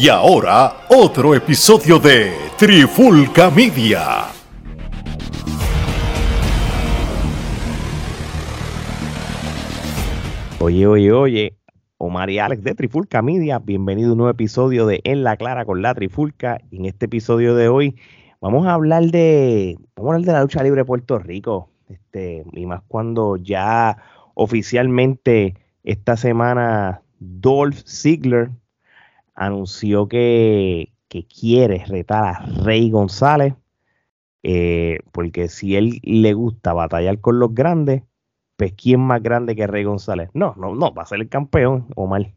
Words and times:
Y 0.00 0.08
ahora, 0.08 0.86
otro 0.88 1.34
episodio 1.34 1.98
de 1.98 2.32
Trifulca 2.56 3.50
Media. 3.50 4.28
Oye, 10.58 10.86
oye, 10.86 11.12
oye, 11.12 11.58
Omar 11.98 12.30
y 12.30 12.38
Alex 12.38 12.64
de 12.64 12.74
Trifulca 12.74 13.20
Media, 13.20 13.58
bienvenido 13.58 14.08
a 14.08 14.12
un 14.12 14.18
nuevo 14.18 14.30
episodio 14.30 14.86
de 14.86 15.02
En 15.04 15.22
la 15.22 15.36
Clara 15.36 15.66
con 15.66 15.82
la 15.82 15.94
Trifulca. 15.94 16.62
Y 16.70 16.78
en 16.78 16.86
este 16.86 17.04
episodio 17.04 17.54
de 17.54 17.68
hoy 17.68 17.96
vamos 18.40 18.66
a 18.66 18.72
hablar 18.72 19.02
de, 19.10 19.76
vamos 19.96 20.12
a 20.12 20.14
hablar 20.14 20.26
de 20.26 20.32
la 20.32 20.40
lucha 20.40 20.62
libre 20.62 20.80
de 20.80 20.86
Puerto 20.86 21.18
Rico. 21.18 21.68
Este, 21.90 22.42
y 22.54 22.64
más 22.64 22.80
cuando 22.88 23.36
ya 23.36 23.98
oficialmente 24.32 25.56
esta 25.84 26.16
semana 26.16 27.02
Dolph 27.18 27.76
Ziggler 27.86 28.48
anunció 29.40 30.06
que, 30.06 30.92
quiere 31.08 31.84
retar 31.88 32.24
a 32.24 32.46
Rey 32.62 32.90
González, 32.90 33.54
eh, 34.44 35.00
porque 35.10 35.48
si 35.48 35.74
él 35.74 35.98
le 36.02 36.34
gusta 36.34 36.72
batallar 36.72 37.20
con 37.20 37.40
los 37.40 37.52
grandes, 37.52 38.02
pues 38.56 38.74
¿quién 38.74 39.00
más 39.00 39.22
grande 39.22 39.56
que 39.56 39.66
Rey 39.66 39.82
González? 39.82 40.28
No, 40.34 40.54
no, 40.56 40.74
no, 40.76 40.94
va 40.94 41.02
a 41.02 41.06
ser 41.06 41.20
el 41.20 41.28
campeón, 41.28 41.88
o 41.96 42.06
mal. 42.06 42.32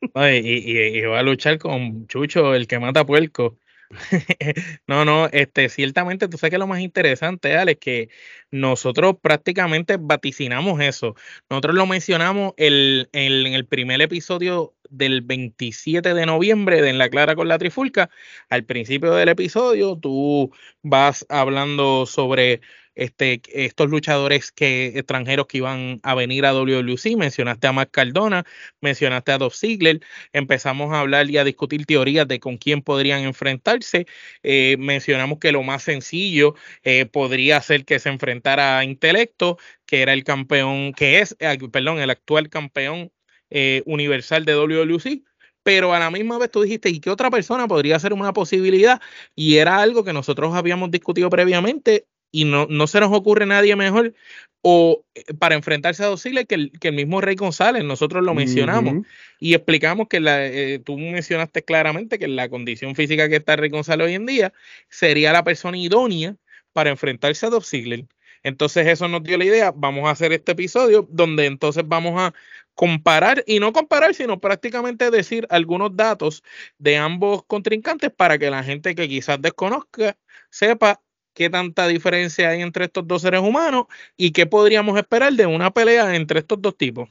y, 0.00 1.00
va 1.02 1.20
a 1.20 1.22
luchar 1.22 1.58
con 1.58 2.06
Chucho, 2.08 2.54
el 2.54 2.66
que 2.66 2.80
mata 2.80 3.04
puerco. 3.04 3.58
no, 4.86 5.04
no, 5.04 5.26
este, 5.26 5.68
ciertamente 5.68 6.26
tú 6.26 6.38
sabes 6.38 6.50
que 6.52 6.58
lo 6.58 6.66
más 6.66 6.80
interesante, 6.80 7.56
Ale, 7.56 7.72
es 7.72 7.78
que 7.78 8.08
nosotros 8.50 9.16
prácticamente 9.20 9.98
vaticinamos 10.00 10.80
eso. 10.80 11.14
Nosotros 11.50 11.74
lo 11.76 11.86
mencionamos 11.86 12.54
el, 12.56 13.08
en 13.12 13.52
el 13.52 13.66
primer 13.66 14.00
episodio 14.00 14.74
del 14.90 15.22
27 15.22 16.14
de 16.14 16.26
noviembre 16.26 16.82
de 16.82 16.90
En 16.90 16.98
la 16.98 17.08
Clara 17.08 17.34
con 17.34 17.48
la 17.48 17.58
Trifulca. 17.58 18.10
Al 18.48 18.64
principio 18.64 19.12
del 19.12 19.28
episodio, 19.28 19.98
tú 19.98 20.52
vas 20.82 21.26
hablando 21.28 22.06
sobre 22.06 22.60
este, 22.96 23.42
estos 23.52 23.90
luchadores 23.90 24.50
que, 24.50 24.86
extranjeros 24.96 25.46
que 25.46 25.58
iban 25.58 26.00
a 26.02 26.14
venir 26.14 26.46
a 26.46 26.52
WLC. 26.52 27.16
Mencionaste 27.16 27.66
a 27.66 27.72
Matt 27.72 27.90
Cardona, 27.90 28.44
mencionaste 28.80 29.32
a 29.32 29.38
Dolph 29.38 29.54
Ziggler. 29.54 30.00
Empezamos 30.32 30.92
a 30.92 31.00
hablar 31.00 31.30
y 31.30 31.38
a 31.38 31.44
discutir 31.44 31.86
teorías 31.86 32.26
de 32.26 32.40
con 32.40 32.56
quién 32.56 32.82
podrían 32.82 33.20
enfrentarse. 33.22 34.06
Eh, 34.42 34.76
mencionamos 34.78 35.38
que 35.38 35.52
lo 35.52 35.62
más 35.62 35.82
sencillo 35.82 36.54
eh, 36.82 37.06
podría 37.06 37.60
ser 37.60 37.84
que 37.84 37.98
se 37.98 38.08
enfrentara 38.08 38.78
a 38.78 38.84
Intelecto, 38.84 39.58
que 39.86 40.02
era 40.02 40.12
el 40.14 40.24
campeón, 40.24 40.92
que 40.94 41.20
es, 41.20 41.36
eh, 41.38 41.58
perdón, 41.70 41.98
el 42.00 42.10
actual 42.10 42.48
campeón 42.48 43.12
eh, 43.50 43.82
universal 43.86 44.44
de 44.44 44.54
WLC, 44.54 45.22
pero 45.62 45.92
a 45.94 45.98
la 45.98 46.10
misma 46.10 46.38
vez 46.38 46.50
tú 46.50 46.62
dijiste, 46.62 46.88
¿y 46.90 47.00
qué 47.00 47.10
otra 47.10 47.30
persona 47.30 47.66
podría 47.66 47.98
ser 47.98 48.12
una 48.12 48.32
posibilidad? 48.32 49.00
Y 49.34 49.56
era 49.56 49.78
algo 49.78 50.04
que 50.04 50.12
nosotros 50.12 50.54
habíamos 50.54 50.90
discutido 50.90 51.28
previamente 51.28 52.06
y 52.30 52.44
no, 52.44 52.66
no 52.68 52.86
se 52.86 53.00
nos 53.00 53.12
ocurre 53.12 53.46
nadie 53.46 53.74
mejor 53.76 54.14
o 54.62 55.04
eh, 55.14 55.22
para 55.38 55.54
enfrentarse 55.54 56.02
a 56.02 56.06
dos 56.06 56.22
que 56.22 56.54
el, 56.54 56.72
que 56.78 56.88
el 56.88 56.94
mismo 56.94 57.20
Rey 57.20 57.36
González, 57.36 57.84
nosotros 57.84 58.24
lo 58.24 58.34
mencionamos 58.34 59.06
y 59.38 59.54
explicamos 59.54 60.08
que 60.08 60.20
la, 60.20 60.44
eh, 60.44 60.80
tú 60.80 60.98
mencionaste 60.98 61.62
claramente 61.62 62.18
que 62.18 62.28
la 62.28 62.48
condición 62.48 62.94
física 62.94 63.28
que 63.28 63.36
está 63.36 63.56
Rey 63.56 63.70
González 63.70 64.08
hoy 64.08 64.14
en 64.14 64.26
día 64.26 64.52
sería 64.88 65.32
la 65.32 65.44
persona 65.44 65.78
idónea 65.78 66.36
para 66.72 66.90
enfrentarse 66.90 67.46
a 67.46 67.50
dos 67.50 67.68
Ziggler. 67.68 68.06
Entonces 68.42 68.86
eso 68.86 69.08
nos 69.08 69.22
dio 69.22 69.38
la 69.38 69.44
idea, 69.44 69.72
vamos 69.74 70.06
a 70.06 70.10
hacer 70.10 70.32
este 70.32 70.52
episodio 70.52 71.06
donde 71.10 71.46
entonces 71.46 71.84
vamos 71.86 72.20
a 72.20 72.34
comparar, 72.76 73.42
y 73.46 73.58
no 73.58 73.72
comparar, 73.72 74.14
sino 74.14 74.38
prácticamente 74.38 75.10
decir 75.10 75.46
algunos 75.50 75.96
datos 75.96 76.44
de 76.78 76.98
ambos 76.98 77.42
contrincantes 77.46 78.10
para 78.10 78.38
que 78.38 78.50
la 78.50 78.62
gente 78.62 78.94
que 78.94 79.08
quizás 79.08 79.40
desconozca 79.40 80.16
sepa 80.50 81.00
qué 81.32 81.50
tanta 81.50 81.88
diferencia 81.88 82.50
hay 82.50 82.60
entre 82.60 82.84
estos 82.84 83.08
dos 83.08 83.22
seres 83.22 83.40
humanos 83.40 83.86
y 84.16 84.30
qué 84.30 84.46
podríamos 84.46 84.96
esperar 84.98 85.32
de 85.32 85.46
una 85.46 85.70
pelea 85.70 86.14
entre 86.14 86.40
estos 86.40 86.60
dos 86.60 86.76
tipos. 86.76 87.08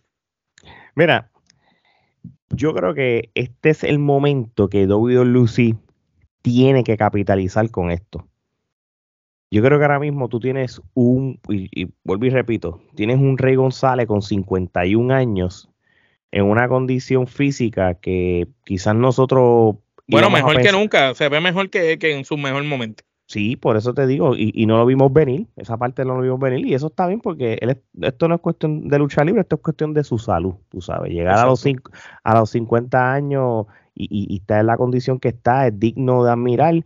Mira, 0.94 1.32
yo 2.50 2.74
creo 2.74 2.94
que 2.94 3.32
este 3.34 3.72
es 3.72 3.84
el 3.84 3.98
momento 3.98 4.70
que 4.70 4.86
Lucy 4.86 5.76
tiene 6.44 6.84
que 6.84 6.96
capitalizar 6.96 7.72
con 7.72 7.90
esto. 7.90 8.28
Yo 9.52 9.62
creo 9.62 9.78
que 9.78 9.86
ahora 9.86 10.00
mismo 10.00 10.28
tú 10.28 10.40
tienes 10.40 10.82
un, 10.94 11.40
y, 11.48 11.88
vuelvo 12.04 12.26
y 12.26 12.30
repito, 12.30 12.82
tienes 12.96 13.20
un 13.20 13.38
Rey 13.38 13.56
González 13.56 14.08
con 14.08 14.22
51 14.22 15.14
años 15.14 15.70
en 16.32 16.46
una 16.46 16.68
condición 16.68 17.28
física 17.28 17.96
que 17.96 18.48
quizás 18.66 18.96
nosotros... 18.96 19.76
Bueno, 20.08 20.30
mejor 20.30 20.62
que 20.62 20.72
nunca, 20.72 21.14
se 21.16 21.30
ve 21.30 21.40
mejor 21.40 21.70
que, 21.70 21.98
en 22.02 22.26
su 22.26 22.38
mejor 22.38 22.64
momento. 22.64 23.04
Sí, 23.28 23.56
por 23.56 23.76
eso 23.76 23.94
te 23.94 24.06
digo, 24.06 24.36
y, 24.36 24.66
no 24.68 24.78
lo 24.78 24.86
vimos 24.86 25.12
venir, 25.12 25.48
esa 25.56 25.78
parte 25.78 26.06
no 26.06 26.16
lo 26.16 26.22
vimos 26.22 26.40
venir, 26.40 26.68
y 26.68 26.76
eso 26.76 26.88
está 26.88 27.08
bien 27.08 27.22
porque 27.22 27.58
esto 28.02 28.28
no 28.28 28.36
es 28.36 28.42
cuestión 28.42 28.88
de 28.88 29.00
lucha 29.00 29.24
libre, 29.24 29.42
esto 29.42 29.56
es 29.56 29.62
cuestión 29.64 29.96
de 29.96 30.04
su 30.04 30.20
salud, 30.20 30.54
tú 30.70 30.80
sabes, 30.80 31.12
llegar 31.12 31.40
a 31.40 31.46
los, 31.48 31.60
cinco, 31.60 31.92
a 32.24 32.38
los 32.38 32.52
50 32.52 33.14
años 33.14 33.66
y, 33.96 34.28
y, 34.32 34.36
estar 34.36 34.60
en 34.60 34.68
la 34.68 34.78
condición 34.78 35.20
que 35.20 35.30
está 35.30 35.66
es 35.66 35.80
digno 35.80 36.24
de 36.24 36.32
admirar, 36.32 36.84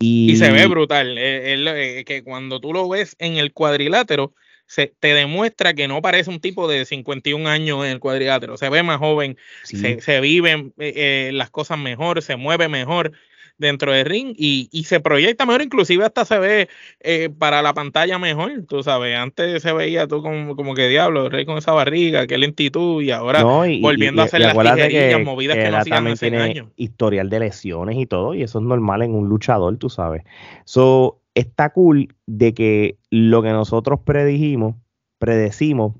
y, 0.00 0.36
se 0.36 0.50
ve 0.50 0.66
brutal. 0.66 1.16
Eh, 1.18 2.04
que 2.06 2.22
cuando 2.22 2.60
tú 2.60 2.72
lo 2.72 2.88
ves 2.88 3.16
en 3.18 3.36
el 3.36 3.52
cuadrilátero, 3.52 4.34
se, 4.66 4.94
te 5.00 5.14
demuestra 5.14 5.74
que 5.74 5.88
no 5.88 6.02
parece 6.02 6.30
un 6.30 6.40
tipo 6.40 6.68
de 6.68 6.84
51 6.84 7.48
años 7.48 7.84
en 7.84 7.92
el 7.92 8.00
cuadrilátero. 8.00 8.56
Se 8.56 8.68
ve 8.68 8.82
más 8.82 8.98
joven, 8.98 9.36
se, 9.64 10.00
se 10.00 10.20
viven 10.20 10.72
eh, 10.78 10.92
eh, 10.96 11.30
las 11.32 11.50
cosas 11.50 11.78
mejor, 11.78 12.22
se 12.22 12.36
mueve 12.36 12.68
mejor 12.68 13.12
dentro 13.58 13.92
del 13.92 14.06
ring 14.06 14.34
y, 14.36 14.68
y, 14.70 14.84
se 14.84 15.00
proyecta 15.00 15.44
mejor, 15.44 15.62
inclusive 15.62 16.04
hasta 16.04 16.24
se 16.24 16.38
ve 16.38 16.68
eh, 17.00 17.28
para 17.36 17.60
la 17.60 17.74
pantalla 17.74 18.18
mejor, 18.18 18.64
tú 18.68 18.82
sabes, 18.82 19.16
antes 19.16 19.62
se 19.62 19.72
veía 19.72 20.06
tú 20.06 20.22
como, 20.22 20.56
como 20.56 20.74
que 20.74 20.88
diablo, 20.88 21.28
rey 21.28 21.44
con 21.44 21.58
esa 21.58 21.72
barriga, 21.72 22.26
qué 22.26 22.38
lentitud, 22.38 23.02
y 23.02 23.10
ahora 23.10 23.42
volviendo 23.42 24.22
a 24.22 24.26
hacer 24.26 24.40
las 24.40 24.56
tijerillas 24.56 25.24
movidas 25.24 25.56
que, 25.56 25.70
no 25.70 25.76
hacían 25.76 26.06
hace 26.06 26.36
años. 26.36 26.68
Historial 26.76 27.28
de 27.28 27.40
lesiones 27.40 27.96
y 27.98 28.06
todo, 28.06 28.34
y 28.34 28.42
eso 28.42 28.58
es 28.60 28.64
normal 28.64 29.02
en 29.02 29.14
un 29.14 29.28
luchador, 29.28 29.76
tú 29.76 29.90
sabes. 29.90 30.22
So, 30.64 31.20
está 31.34 31.70
cool 31.70 32.14
de 32.26 32.54
que 32.54 32.96
lo 33.10 33.42
que 33.42 33.50
nosotros 33.50 34.00
predijimos, 34.04 34.76
predecimos, 35.18 35.94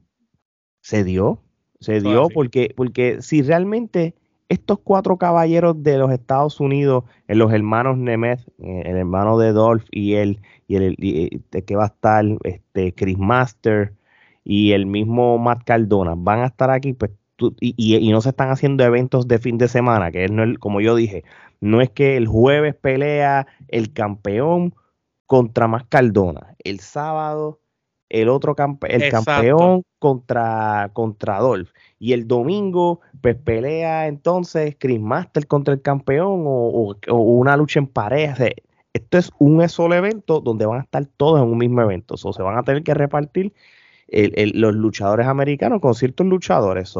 se 0.80 1.04
dio, 1.04 1.42
se 1.80 2.00
dio, 2.00 2.28
porque, 2.32 2.72
porque 2.76 3.20
si 3.20 3.42
realmente 3.42 4.14
estos 4.48 4.78
cuatro 4.82 5.18
caballeros 5.18 5.82
de 5.82 5.98
los 5.98 6.10
Estados 6.10 6.60
Unidos, 6.60 7.04
eh, 7.28 7.34
los 7.34 7.52
hermanos 7.52 7.98
Nemeth, 7.98 8.40
eh, 8.58 8.82
el 8.86 8.96
hermano 8.96 9.38
de 9.38 9.52
Dolph 9.52 9.84
y 9.90 10.14
él, 10.14 10.40
y 10.66 10.76
el, 10.76 10.96
este, 11.32 11.64
que 11.64 11.76
va 11.76 11.84
a 11.84 11.86
estar 11.88 12.24
este, 12.44 12.94
Chris 12.94 13.18
Master 13.18 13.94
y 14.44 14.72
el 14.72 14.86
mismo 14.86 15.38
Matt 15.38 15.64
Cardona, 15.64 16.14
van 16.16 16.40
a 16.40 16.46
estar 16.46 16.70
aquí, 16.70 16.94
pues, 16.94 17.10
y, 17.60 18.10
no 18.10 18.20
se 18.20 18.30
están 18.30 18.50
haciendo 18.50 18.84
eventos 18.84 19.28
de 19.28 19.38
fin 19.38 19.58
de 19.58 19.68
semana, 19.68 20.10
que 20.10 20.24
es, 20.24 20.30
no 20.30 20.44
como 20.58 20.80
yo 20.80 20.96
dije, 20.96 21.24
no 21.60 21.80
es 21.80 21.90
que 21.90 22.16
el 22.16 22.26
jueves 22.26 22.74
pelea 22.74 23.46
el 23.68 23.92
campeón 23.92 24.74
contra 25.26 25.68
Matt 25.68 25.86
Cardona, 25.88 26.56
el 26.64 26.80
sábado 26.80 27.60
el 28.08 28.28
otro 28.28 28.56
el 28.88 29.10
campeón 29.10 29.84
contra, 29.98 30.90
contra 30.92 31.38
Dolph. 31.38 31.70
Y 31.98 32.12
el 32.12 32.28
domingo, 32.28 33.00
pues 33.20 33.36
pelea 33.36 34.06
entonces 34.06 34.76
Chris 34.78 35.00
Master 35.00 35.46
contra 35.46 35.74
el 35.74 35.82
campeón 35.82 36.44
o, 36.46 36.96
una 37.08 37.56
lucha 37.56 37.80
en 37.80 37.86
pareja. 37.86 38.46
esto 38.92 39.18
es 39.18 39.30
un 39.38 39.66
solo 39.68 39.94
evento 39.94 40.40
donde 40.40 40.66
van 40.66 40.80
a 40.80 40.82
estar 40.82 41.06
todos 41.06 41.40
en 41.42 41.48
un 41.48 41.58
mismo 41.58 41.82
evento. 41.82 42.14
O 42.22 42.32
se 42.32 42.42
van 42.42 42.58
a 42.58 42.62
tener 42.62 42.82
que 42.82 42.94
repartir 42.94 43.52
los 44.10 44.74
luchadores 44.74 45.26
americanos 45.26 45.80
con 45.80 45.94
ciertos 45.94 46.26
luchadores. 46.26 46.94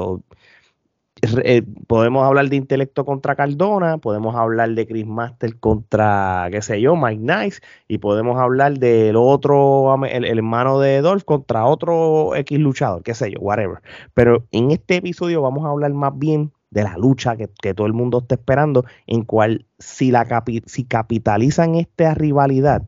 Eh, 1.23 1.63
podemos 1.87 2.25
hablar 2.25 2.49
de 2.49 2.57
intelecto 2.57 3.05
contra 3.05 3.35
Cardona, 3.35 3.99
podemos 3.99 4.35
hablar 4.37 4.71
de 4.71 4.87
Chris 4.87 5.07
Master 5.07 5.59
contra, 5.59 6.49
qué 6.51 6.63
sé 6.63 6.81
yo, 6.81 6.97
Mike 6.97 7.23
Nice, 7.23 7.61
y 7.89 7.99
podemos 7.99 8.39
hablar 8.39 8.79
del 8.79 9.17
otro, 9.17 9.95
el, 10.05 10.25
hermano 10.25 10.79
de 10.79 11.01
Dolph 11.01 11.25
contra 11.25 11.65
otro 11.67 12.35
X 12.37 12.59
luchador, 12.59 13.03
qué 13.03 13.15
sé 13.15 13.33
yo, 13.33 13.41
whatever. 13.41 13.79
Pero 14.15 14.45
en 14.53 14.71
este 14.71 14.97
episodio 14.97 15.43
vamos 15.43 15.65
a 15.65 15.71
hablar 15.71 15.93
más 15.93 16.17
bien 16.17 16.53
de 16.71 16.85
la 16.85 16.97
lucha 16.97 17.37
que, 17.37 17.75
todo 17.75 17.87
el 17.87 17.95
mundo 17.95 18.19
está 18.19 18.35
esperando, 18.35 18.85
en 19.07 19.25
cual 19.25 19.67
si, 19.79 20.11
la 20.11 20.45
si 20.67 20.85
capitalizan 20.85 21.75
esta 21.75 22.15
rivalidad, 22.15 22.83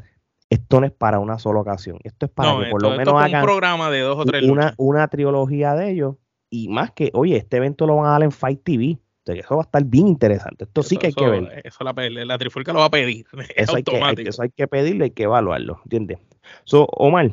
esto 0.51 0.81
no 0.81 0.87
es 0.87 0.93
para 0.93 1.19
una 1.19 1.39
sola 1.39 1.61
ocasión, 1.61 1.99
esto 2.05 2.27
es 2.27 2.33
para 2.33 2.59
que 2.59 2.71
por 2.71 2.83
lo 2.83 2.91
menos 2.91 3.15
hagan 3.15 3.41
un 3.41 3.47
programa 3.47 3.91
de 3.91 4.01
dos 4.01 4.19
o 4.19 4.25
tres 4.25 4.49
una, 4.49 4.75
una 4.77 5.09
trilogía 5.09 5.75
de 5.75 5.91
ellos 5.93 6.17
y 6.51 6.69
más 6.69 6.91
que, 6.93 7.11
oye, 7.15 7.37
este 7.37 7.57
evento 7.59 7.87
lo 7.87 7.97
van 7.97 8.07
a 8.07 8.11
dar 8.11 8.23
en 8.23 8.33
Fight 8.33 8.63
TV. 8.63 8.99
eso 9.25 9.57
va 9.57 9.63
a 9.63 9.65
estar 9.65 9.85
bien 9.85 10.09
interesante. 10.09 10.65
Esto 10.65 10.83
sí 10.83 10.97
que 10.97 11.09
hay 11.09 11.13
que 11.13 11.27
ver. 11.27 11.63
Eso 11.65 11.85
la, 11.85 11.95
la 11.95 12.39
trifulca 12.39 12.73
lo 12.73 12.81
va 12.81 12.87
a 12.87 12.91
pedir. 12.91 13.25
Eso 13.57 13.77
hay, 13.77 13.83
que, 13.85 14.23
eso 14.27 14.43
hay 14.43 14.51
que 14.51 14.67
pedirlo, 14.67 15.05
hay 15.05 15.11
que 15.11 15.23
evaluarlo. 15.23 15.81
¿Entiendes? 15.85 16.19
So, 16.65 16.87
Omar, 16.93 17.31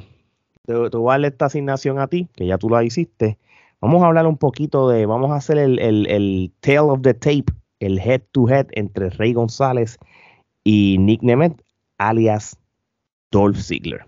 te, 0.65 0.73
voy 0.73 1.09
a 1.09 1.13
darle 1.13 1.27
esta 1.29 1.45
asignación 1.45 1.99
a 1.99 2.07
ti, 2.07 2.27
que 2.35 2.45
ya 2.45 2.57
tú 2.57 2.69
la 2.69 2.83
hiciste. 2.83 3.37
Vamos 3.81 4.03
a 4.03 4.07
hablar 4.07 4.27
un 4.27 4.37
poquito 4.37 4.89
de, 4.89 5.05
vamos 5.05 5.31
a 5.31 5.35
hacer 5.35 5.57
el, 5.57 5.79
el, 5.79 6.07
el 6.07 6.51
tail 6.61 6.89
of 6.89 7.01
the 7.01 7.13
tape 7.13 7.51
el 7.79 7.99
head 7.99 8.21
to 8.31 8.47
head 8.47 8.67
entre 8.71 9.09
Rey 9.11 9.33
González 9.33 9.97
y 10.63 10.97
Nick 10.99 11.21
Nemeth, 11.21 11.61
alias 11.97 12.57
Dolph 13.31 13.57
Ziggler. 13.57 14.05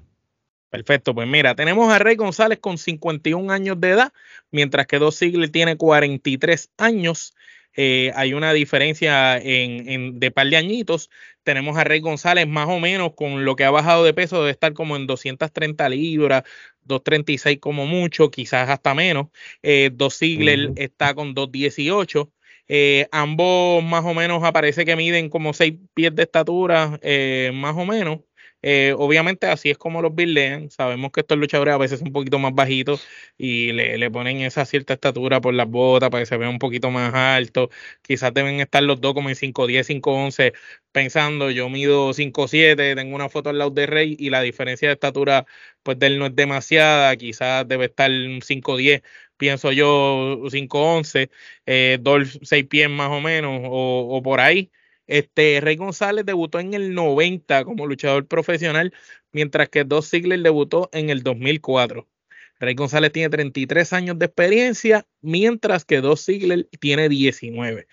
Perfecto, 0.69 1.15
pues 1.15 1.27
mira, 1.27 1.55
tenemos 1.55 1.91
a 1.91 1.97
Rey 1.97 2.15
González 2.15 2.59
con 2.59 2.77
51 2.77 3.51
años 3.51 3.81
de 3.81 3.89
edad, 3.89 4.13
mientras 4.51 4.85
que 4.85 4.99
Dolph 4.99 5.15
Ziggler 5.15 5.49
tiene 5.49 5.77
43 5.77 6.71
años. 6.77 7.33
Eh, 7.75 8.11
hay 8.15 8.33
una 8.33 8.53
diferencia 8.53 9.37
en, 9.37 10.19
de 10.19 10.31
par 10.31 10.47
de 10.47 10.57
añitos. 10.57 11.09
Tenemos 11.43 11.77
a 11.77 11.83
Rey 11.85 12.01
González 12.01 12.47
más 12.47 12.67
o 12.67 12.79
menos 12.79 13.13
con 13.15 13.45
lo 13.45 13.55
que 13.55 13.63
ha 13.63 13.71
bajado 13.71 14.03
de 14.03 14.13
peso, 14.13 14.39
debe 14.39 14.51
estar 14.51 14.73
como 14.73 14.95
en 14.95 15.07
230 15.07 15.89
libras, 15.89 16.43
236 16.83 17.57
como 17.59 17.87
mucho, 17.87 18.29
quizás 18.29 18.69
hasta 18.69 18.93
menos. 18.93 19.27
Eh, 19.63 19.89
Dos 19.91 20.19
Ziggler 20.19 20.71
está 20.75 21.15
con 21.15 21.33
218. 21.33 22.31
Eh, 22.67 23.07
ambos 23.11 23.83
más 23.83 24.05
o 24.05 24.13
menos 24.13 24.43
aparece 24.43 24.85
que 24.85 24.95
miden 24.95 25.29
como 25.29 25.53
6 25.53 25.73
pies 25.95 26.13
de 26.15 26.23
estatura, 26.23 26.99
más 27.53 27.75
o 27.75 27.85
menos. 27.85 28.19
Eh, 28.61 28.93
obviamente 28.97 29.47
así 29.47 29.69
es 29.69 29.77
como 29.77 30.01
los 30.01 30.13
buildean. 30.13 30.69
Sabemos 30.69 31.11
que 31.11 31.21
estos 31.21 31.37
luchadores 31.37 31.73
a 31.73 31.77
veces 31.77 31.99
son 31.99 32.09
un 32.09 32.13
poquito 32.13 32.39
más 32.39 32.53
bajitos 32.53 33.07
y 33.37 33.71
le, 33.71 34.11
ponen 34.11 34.41
esa 34.41 34.65
cierta 34.65 34.93
estatura 34.93 35.39
por 35.41 35.53
las 35.53 35.69
botas 35.69 36.09
para 36.09 36.21
que 36.23 36.25
se 36.25 36.37
vea 36.37 36.49
un 36.49 36.59
poquito 36.59 36.91
más 36.91 37.13
alto. 37.13 37.69
Quizás 38.01 38.33
deben 38.33 38.59
estar 38.59 38.83
los 38.83 38.99
dos 38.99 39.13
como 39.13 39.29
en 39.29 39.35
5'10, 39.35 39.87
5'11 39.87 40.53
pensando, 40.91 41.51
yo 41.51 41.69
mido 41.69 42.13
5'7, 42.13 42.95
tengo 42.95 43.15
una 43.15 43.29
foto 43.29 43.49
al 43.49 43.57
lado 43.59 43.71
de 43.71 43.85
Rey 43.85 44.15
y 44.19 44.29
la 44.29 44.41
diferencia 44.41 44.87
de 44.89 44.93
estatura 44.95 45.45
pues 45.83 45.97
de 45.99 46.07
él 46.07 46.19
no 46.19 46.25
es 46.27 46.35
demasiada. 46.35 47.15
Quizás 47.15 47.67
debe 47.67 47.85
estar 47.85 48.11
5'10, 48.41 49.03
pienso 49.37 49.71
yo 49.71 50.39
5'11, 50.49 51.29
eh, 51.65 51.99
6 52.43 52.65
pies 52.67 52.89
más 52.89 53.09
o 53.09 53.21
menos 53.21 53.61
o, 53.65 54.17
o 54.17 54.21
por 54.21 54.39
ahí. 54.41 54.71
Este, 55.09 55.59
Rey 55.59 55.75
González 55.75 56.23
debutó 56.23 56.59
en 56.59 56.75
el 56.75 56.93
90 56.93 57.65
como 57.65 57.87
luchador 57.87 58.27
profesional, 58.27 58.93
mientras 59.31 59.67
que 59.67 59.83
Dos 59.83 60.07
Ziggler 60.07 60.39
debutó 60.41 60.87
en 60.93 61.09
el 61.09 61.23
2004. 61.23 62.07
Rey 62.59 62.75
González 62.75 63.11
tiene 63.11 63.29
33 63.29 63.91
años 63.93 64.19
de 64.19 64.27
experiencia, 64.27 65.07
mientras 65.21 65.83
que 65.83 66.01
Dos 66.01 66.23
Ziggler 66.23 66.69
tiene 66.79 67.09
19. 67.09 67.87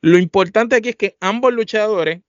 Lo 0.00 0.18
importante 0.18 0.76
aquí 0.76 0.90
es 0.90 0.96
que 0.96 1.16
ambos 1.20 1.52
luchadores 1.52 2.20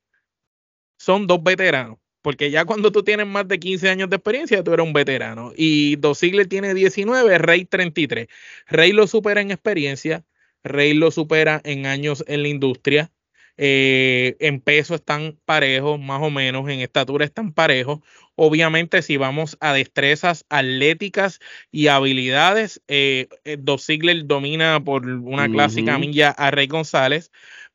son 0.97 1.27
dos 1.27 1.43
veteranos, 1.43 1.99
porque 2.23 2.49
ya 2.49 2.65
cuando 2.65 2.91
tú 2.91 3.03
tienes 3.03 3.27
más 3.27 3.47
de 3.47 3.59
15 3.59 3.89
años 3.89 4.09
de 4.09 4.15
experiencia, 4.15 4.63
tú 4.63 4.73
eres 4.73 4.85
un 4.85 4.93
veterano. 4.93 5.53
Y 5.55 5.97
Dos 5.97 6.19
Ziggler 6.19 6.47
tiene 6.47 6.73
19, 6.73 7.37
Rey 7.37 7.65
33. 7.65 8.27
Rey 8.65 8.91
lo 8.91 9.05
supera 9.05 9.41
en 9.41 9.51
experiencia, 9.51 10.25
Rey 10.63 10.95
lo 10.95 11.11
supera 11.11 11.61
en 11.63 11.85
años 11.85 12.23
en 12.27 12.41
la 12.41 12.47
industria. 12.47 13.11
Eh, 13.57 14.37
en 14.39 14.59
peso 14.59 14.95
están 14.95 15.37
parejos, 15.45 15.99
más 15.99 16.21
o 16.21 16.29
menos, 16.29 16.69
en 16.69 16.79
estatura 16.79 17.25
están 17.25 17.51
parejos. 17.53 17.99
Obviamente, 18.35 19.01
si 19.01 19.17
vamos 19.17 19.57
a 19.59 19.73
destrezas 19.73 20.45
atléticas 20.49 21.39
y 21.71 21.87
habilidades, 21.87 22.81
eh, 22.87 23.27
eh 23.43 23.57
Dos 23.59 23.85
Ziggler 23.85 24.25
domina 24.25 24.83
por 24.83 25.05
una 25.05 25.49
clásica 25.49 25.97
milla 25.97 26.29
a 26.29 26.49
Rey 26.49 26.67
González, 26.67 27.31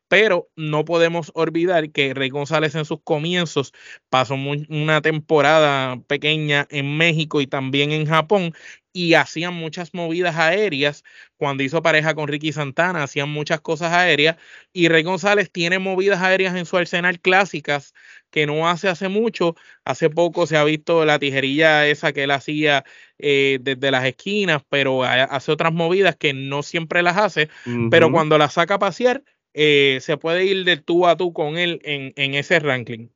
pero 0.08 0.48
no 0.56 0.84
podemos 0.84 1.32
olvidar 1.34 1.90
que 1.90 2.14
Rey 2.14 2.28
González 2.28 2.74
en 2.74 2.84
sus 2.84 3.00
comienzos 3.02 3.72
pasó 4.08 4.34
una 4.34 5.02
temporada 5.02 6.00
pequeña 6.06 6.66
en 6.70 6.96
México 6.96 7.40
y 7.40 7.46
también 7.46 7.92
en 7.92 8.06
Japón 8.06 8.52
y 8.96 9.12
hacían 9.12 9.52
muchas 9.52 9.92
movidas 9.92 10.36
aéreas. 10.36 11.04
Cuando 11.36 11.62
hizo 11.62 11.82
pareja 11.82 12.14
con 12.14 12.28
Ricky 12.28 12.52
Santana, 12.52 13.02
hacían 13.02 13.28
muchas 13.28 13.60
cosas 13.60 13.92
aéreas. 13.92 14.36
Y 14.72 14.88
Rey 14.88 15.02
González 15.02 15.50
tiene 15.52 15.78
movidas 15.78 16.22
aéreas 16.22 16.56
en 16.56 16.64
su 16.64 16.78
arsenal 16.78 17.20
clásicas 17.20 17.92
que 18.30 18.46
no 18.46 18.70
hace 18.70 18.88
hace 18.88 19.08
mucho. 19.08 19.54
Hace 19.84 20.08
poco 20.08 20.46
se 20.46 20.56
ha 20.56 20.64
visto 20.64 21.04
la 21.04 21.18
tijerilla 21.18 21.86
esa 21.86 22.14
que 22.14 22.22
él 22.22 22.30
hacía 22.30 22.86
eh, 23.18 23.58
desde 23.60 23.90
las 23.90 24.06
esquinas, 24.06 24.62
pero 24.70 25.04
hace 25.04 25.52
otras 25.52 25.74
movidas 25.74 26.16
que 26.16 26.32
no 26.32 26.62
siempre 26.62 27.02
las 27.02 27.18
hace. 27.18 27.50
Pero 27.90 28.10
cuando 28.10 28.38
las 28.38 28.54
saca 28.54 28.76
a 28.76 28.78
pasear, 28.78 29.22
eh, 29.56 29.98
se 30.02 30.18
puede 30.18 30.44
ir 30.44 30.64
de 30.64 30.76
tú 30.76 31.06
a 31.06 31.16
tú 31.16 31.32
con 31.32 31.58
él 31.58 31.80
en, 31.84 32.12
en 32.16 32.34
ese 32.34 32.60
ranking. 32.60 33.08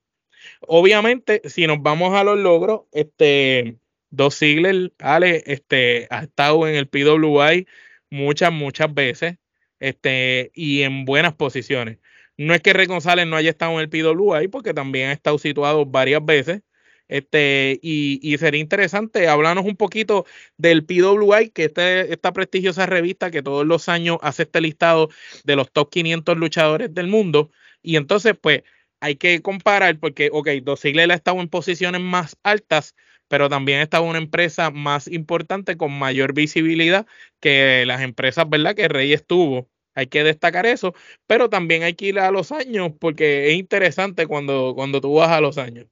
Obviamente, 0.63 1.43
si 1.45 1.67
nos 1.67 1.83
vamos 1.83 2.15
a 2.15 2.25
los 2.25 2.39
logros, 2.39 2.83
este 2.93 3.79
Dos 4.11 4.39
Ziggler, 4.39 4.93
Ale, 4.99 5.43
este, 5.47 6.07
ha 6.11 6.25
estado 6.25 6.67
en 6.67 6.75
el 6.75 6.89
PWI 6.89 7.67
muchas, 8.11 8.53
muchas 8.53 8.93
veces, 8.93 9.37
este, 9.79 10.51
y 10.55 10.83
en 10.83 11.05
buenas 11.05 11.35
posiciones. 11.35 11.99
No 12.37 12.55
es 12.55 12.63
que 12.63 12.73
Rey 12.73 12.87
González 12.87 13.27
no 13.27 13.37
haya 13.37 13.51
estado 13.51 13.73
en 13.75 13.81
el 13.81 13.91
PWI, 13.91 14.49
porque 14.49 14.75
también 14.75 15.11
ha 15.11 15.13
estado 15.13 15.39
situado 15.39 15.87
varias 15.87 16.25
veces. 16.25 16.63
Este, 17.11 17.81
y, 17.83 18.39
sería 18.39 18.61
interesante 18.61 19.29
hablarnos 19.29 19.65
un 19.67 19.77
poquito 19.77 20.27
del 20.57 20.85
PWI, 20.87 21.51
que 21.51 21.65
este, 21.65 22.13
esta 22.13 22.33
prestigiosa 22.33 22.87
revista 22.87 23.33
que 23.33 23.43
todos 23.43 23.67
los 23.67 23.89
años 23.89 24.19
hace 24.23 24.45
este 24.45 24.61
listado 24.61 25.11
de 25.45 25.57
los 25.57 25.73
top 25.73 25.91
500 25.91 26.37
luchadores 26.39 26.95
del 26.95 27.09
mundo. 27.09 27.51
Y 27.83 27.97
entonces, 27.97 28.35
pues, 28.41 28.63
hay 29.01 29.17
que 29.17 29.43
comparar, 29.43 29.99
porque, 29.99 30.31
ok, 30.33 30.49
Dos 30.63 30.81
Ziggler 30.83 31.11
ha 31.11 31.15
estado 31.15 31.41
en 31.41 31.49
posiciones 31.49 32.01
más 32.01 32.37
altas, 32.45 32.95
pero 33.29 33.49
también 33.49 33.81
está 33.81 34.01
una 34.01 34.19
empresa 34.19 34.71
más 34.71 35.09
importante 35.09 35.77
con 35.77 35.93
mayor 35.93 36.33
visibilidad 36.33 37.07
que 37.41 37.85
las 37.87 38.03
empresas, 38.03 38.49
¿verdad? 38.49 38.77
Que 38.77 38.89
Reyes 38.89 39.27
tuvo. 39.27 39.69
Hay 39.95 40.07
que 40.07 40.23
destacar 40.25 40.67
eso, 40.67 40.95
pero 41.27 41.51
también 41.51 41.83
hay 41.83 41.95
que 41.95 42.07
ir 42.07 42.21
a 42.21 42.31
los 42.31 42.53
años 42.53 42.93
porque 43.01 43.51
es 43.51 43.57
interesante 43.59 44.27
cuando, 44.27 44.75
cuando 44.77 45.01
tú 45.01 45.15
vas 45.15 45.31
a 45.31 45.41
los 45.41 45.59
años. 45.59 45.87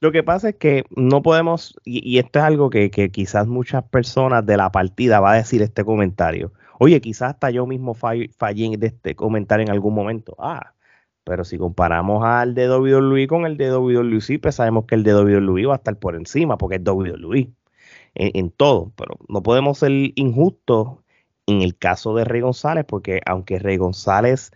Lo 0.00 0.12
que 0.12 0.22
pasa 0.22 0.50
es 0.50 0.56
que 0.56 0.84
no 0.90 1.22
podemos, 1.22 1.74
y, 1.84 2.18
esto 2.18 2.38
es 2.40 2.44
algo 2.44 2.70
que, 2.70 2.90
quizás 2.90 3.46
muchas 3.46 3.84
personas 3.84 4.44
de 4.44 4.56
la 4.56 4.70
partida 4.70 5.20
va 5.20 5.32
a 5.32 5.36
decir 5.36 5.62
este 5.62 5.84
comentario. 5.84 6.52
Oye, 6.78 7.00
quizás 7.00 7.34
hasta 7.34 7.50
yo 7.50 7.66
mismo 7.66 7.94
fallé 7.94 8.28
de 8.78 8.86
este 8.86 9.14
comentario 9.16 9.64
en 9.64 9.70
algún 9.72 9.94
momento. 9.94 10.36
Ah, 10.38 10.74
pero 11.24 11.44
si 11.44 11.58
comparamos 11.58 12.24
al 12.24 12.54
de 12.54 12.68
WWE 12.68 13.26
con 13.28 13.46
el 13.46 13.56
de 13.56 13.74
WWE, 13.76 14.38
pues 14.40 14.56
sabemos 14.56 14.84
que 14.86 14.94
el 14.94 15.04
de 15.04 15.14
WWE 15.14 15.66
va 15.66 15.74
a 15.74 15.76
estar 15.76 15.98
por 15.98 16.16
encima 16.16 16.58
porque 16.58 16.76
es 16.76 16.82
WWE 16.84 17.50
en, 18.14 18.30
en 18.34 18.50
todo. 18.50 18.92
Pero 18.96 19.16
no 19.28 19.42
podemos 19.42 19.78
ser 19.78 19.92
injustos 20.16 20.98
en 21.46 21.62
el 21.62 21.76
caso 21.76 22.14
de 22.14 22.24
Rey 22.24 22.40
González 22.42 22.84
porque 22.86 23.20
aunque 23.26 23.58
Rey 23.58 23.76
González 23.78 24.52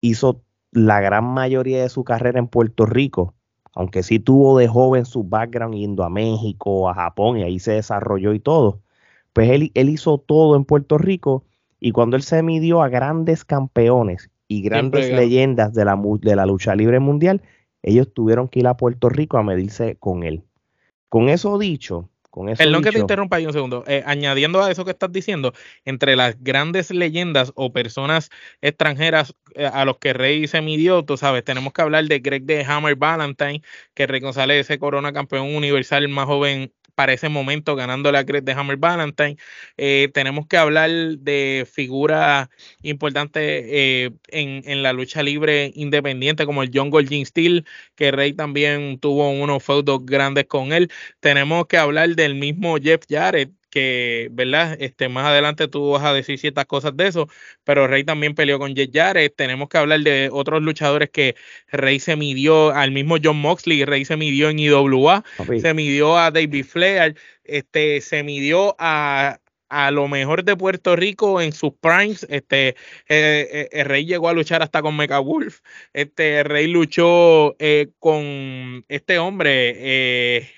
hizo 0.00 0.42
la 0.72 1.00
gran 1.00 1.24
mayoría 1.24 1.82
de 1.82 1.88
su 1.88 2.04
carrera 2.04 2.38
en 2.38 2.48
Puerto 2.48 2.86
Rico, 2.86 3.34
aunque 3.76 4.02
sí 4.02 4.18
tuvo 4.18 4.58
de 4.58 4.68
joven 4.68 5.04
su 5.04 5.22
background 5.22 5.74
yendo 5.74 6.02
a 6.02 6.08
México, 6.08 6.88
a 6.88 6.94
Japón 6.94 7.36
y 7.36 7.42
ahí 7.42 7.58
se 7.58 7.72
desarrolló 7.72 8.32
y 8.32 8.40
todo, 8.40 8.80
pues 9.34 9.50
él, 9.50 9.70
él 9.74 9.90
hizo 9.90 10.16
todo 10.16 10.56
en 10.56 10.64
Puerto 10.64 10.96
Rico 10.96 11.44
y 11.78 11.92
cuando 11.92 12.16
él 12.16 12.22
se 12.22 12.42
midió 12.42 12.82
a 12.82 12.88
grandes 12.88 13.44
campeones 13.44 14.30
y 14.48 14.62
grandes 14.62 15.12
leyendas 15.12 15.74
de 15.74 15.84
la, 15.84 16.00
de 16.20 16.36
la 16.36 16.46
lucha 16.46 16.74
libre 16.74 17.00
mundial, 17.00 17.42
ellos 17.82 18.12
tuvieron 18.14 18.48
que 18.48 18.60
ir 18.60 18.66
a 18.66 18.78
Puerto 18.78 19.10
Rico 19.10 19.36
a 19.36 19.42
medirse 19.42 19.96
con 19.96 20.22
él. 20.22 20.42
Con 21.10 21.28
eso 21.28 21.58
dicho, 21.58 22.08
con 22.36 22.50
eso 22.50 22.62
Perdón 22.62 22.82
que 22.82 22.92
te 22.92 22.98
interrumpa 22.98 23.36
ahí 23.36 23.46
un 23.46 23.54
segundo. 23.54 23.82
Eh, 23.86 24.02
añadiendo 24.04 24.62
a 24.62 24.70
eso 24.70 24.84
que 24.84 24.90
estás 24.90 25.10
diciendo, 25.10 25.54
entre 25.86 26.16
las 26.16 26.36
grandes 26.38 26.90
leyendas 26.90 27.50
o 27.54 27.72
personas 27.72 28.28
extranjeras 28.60 29.34
eh, 29.54 29.64
a 29.64 29.86
los 29.86 29.96
que 29.96 30.12
Rey 30.12 30.46
se 30.46 30.60
midió, 30.60 31.02
tú 31.02 31.16
sabes, 31.16 31.44
tenemos 31.44 31.72
que 31.72 31.80
hablar 31.80 32.04
de 32.04 32.18
Greg 32.18 32.42
de 32.42 32.62
Hammer 32.62 32.94
Valentine, 32.94 33.62
que 33.94 34.06
Rey 34.06 34.20
González 34.20 34.60
ese 34.60 34.78
corona 34.78 35.14
campeón 35.14 35.56
universal 35.56 36.06
más 36.08 36.26
joven 36.26 36.74
para 36.96 37.12
ese 37.12 37.28
momento 37.28 37.76
ganando 37.76 38.10
la 38.10 38.24
Crest 38.26 38.44
de 38.46 38.52
Hammer 38.52 38.78
Valentine. 38.78 39.36
Eh, 39.76 40.10
tenemos 40.14 40.46
que 40.48 40.56
hablar 40.56 40.90
de 40.90 41.68
figuras 41.70 42.48
importantes 42.82 43.42
eh, 43.66 44.10
en, 44.28 44.82
la 44.82 44.92
lucha 44.92 45.22
libre 45.22 45.70
independiente 45.74 46.46
como 46.46 46.62
el 46.62 46.70
John 46.74 46.90
Goldstein 46.90 47.26
Steel, 47.26 47.66
que 47.94 48.10
Rey 48.10 48.32
también 48.32 48.98
tuvo 48.98 49.30
unos 49.30 49.62
feudos 49.62 50.04
grandes 50.04 50.46
con 50.46 50.72
él. 50.72 50.90
Tenemos 51.20 51.66
que 51.66 51.76
hablar 51.76 52.16
del 52.16 52.34
mismo 52.34 52.76
Jeff 52.78 53.02
Jarrett, 53.08 53.52
que, 53.76 54.28
¿verdad? 54.32 54.78
Este, 54.80 55.10
más 55.10 55.26
adelante 55.26 55.68
tú 55.68 55.90
vas 55.90 56.02
a 56.02 56.14
decir 56.14 56.38
ciertas 56.38 56.64
cosas 56.64 56.96
de 56.96 57.08
eso, 57.08 57.28
pero 57.62 57.86
Rey 57.86 58.04
también 58.04 58.34
peleó 58.34 58.58
con 58.58 58.74
Jet 58.74 58.90
Jarrett. 58.90 59.36
Tenemos 59.36 59.68
que 59.68 59.76
hablar 59.76 60.00
de 60.00 60.30
otros 60.32 60.62
luchadores 60.62 61.10
que 61.10 61.36
Rey 61.70 62.00
se 62.00 62.16
midió, 62.16 62.70
al 62.70 62.90
mismo 62.90 63.16
John 63.22 63.36
Moxley, 63.36 63.84
Rey 63.84 64.06
se 64.06 64.16
midió 64.16 64.48
en 64.48 64.60
IWA, 64.60 65.24
se 65.60 65.74
midió 65.74 66.16
a 66.16 66.30
David 66.30 66.64
Flair, 66.64 67.16
este, 67.44 68.00
se 68.00 68.22
midió 68.22 68.74
a, 68.78 69.40
a 69.68 69.90
lo 69.90 70.08
mejor 70.08 70.42
de 70.42 70.56
Puerto 70.56 70.96
Rico 70.96 71.42
en 71.42 71.52
sus 71.52 71.74
primes. 71.74 72.26
Este, 72.30 72.76
eh, 73.10 73.68
eh, 73.72 73.84
Rey 73.84 74.06
llegó 74.06 74.30
a 74.30 74.32
luchar 74.32 74.62
hasta 74.62 74.80
con 74.80 74.96
Mecha 74.96 75.18
Wolf. 75.18 75.60
Este, 75.92 76.44
Rey 76.44 76.66
luchó 76.66 77.56
eh, 77.58 77.88
con 77.98 78.86
este 78.88 79.18
hombre, 79.18 80.48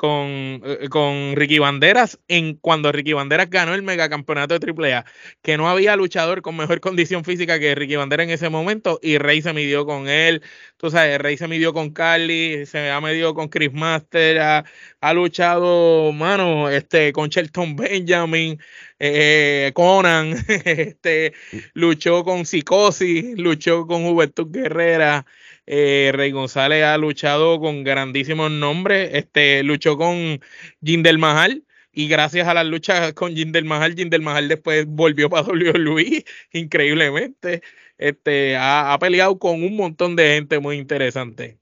con, 0.00 0.62
eh, 0.64 0.88
con 0.88 1.36
Ricky 1.36 1.58
Banderas 1.58 2.18
en 2.26 2.54
cuando 2.54 2.90
Ricky 2.90 3.12
Banderas 3.12 3.50
ganó 3.50 3.74
el 3.74 3.82
megacampeonato 3.82 4.58
de 4.58 4.66
AAA, 4.72 5.04
que 5.42 5.58
no 5.58 5.68
había 5.68 5.94
luchador 5.94 6.40
con 6.40 6.56
mejor 6.56 6.80
condición 6.80 7.22
física 7.22 7.58
que 7.60 7.74
Ricky 7.74 7.96
Banderas 7.96 8.24
en 8.24 8.30
ese 8.30 8.48
momento 8.48 8.98
y 9.02 9.18
Rey 9.18 9.42
se 9.42 9.52
midió 9.52 9.84
con 9.84 10.08
él, 10.08 10.40
tú 10.78 10.90
sabes, 10.90 11.18
Rey 11.18 11.36
se 11.36 11.48
midió 11.48 11.74
con 11.74 11.90
Carly, 11.90 12.64
se 12.64 12.90
ha 12.90 12.98
medido 13.02 13.34
con 13.34 13.48
Chris 13.48 13.74
Master, 13.74 14.38
ha, 14.40 15.12
luchado, 15.12 16.12
mano, 16.12 16.70
este, 16.70 17.12
con 17.12 17.28
Shelton 17.28 17.76
Benjamin, 17.76 18.58
eh, 19.00 19.72
Conan, 19.74 20.34
este, 20.64 21.32
luchó 21.74 22.22
con 22.22 22.46
Psicosis, 22.46 23.36
luchó 23.38 23.86
con 23.86 24.04
Juventud 24.04 24.48
Guerrera, 24.50 25.26
eh, 25.72 26.10
Rey 26.12 26.32
González 26.32 26.82
ha 26.82 26.98
luchado 26.98 27.60
con 27.60 27.84
grandísimos 27.84 28.50
nombres. 28.50 29.10
Este, 29.14 29.62
luchó 29.62 29.96
con 29.96 30.40
Jinder 30.82 31.16
Mahal. 31.18 31.64
Y 31.92 32.08
gracias 32.08 32.48
a 32.48 32.54
la 32.54 32.64
lucha 32.64 33.12
con 33.14 33.34
Jinder 33.34 33.64
Mahal, 33.64 33.94
Jinder 33.96 34.20
Mahal 34.20 34.48
después 34.48 34.86
volvió 34.86 35.30
para 35.30 35.42
WWE, 35.48 36.24
increíblemente. 36.52 37.62
Este, 37.98 38.56
ha, 38.56 38.96
peleado 39.00 39.38
con 39.38 39.62
un 39.62 39.76
montón 39.76 40.16
de 40.16 40.34
gente 40.34 40.58
muy 40.58 40.76
interesante. 40.76 41.58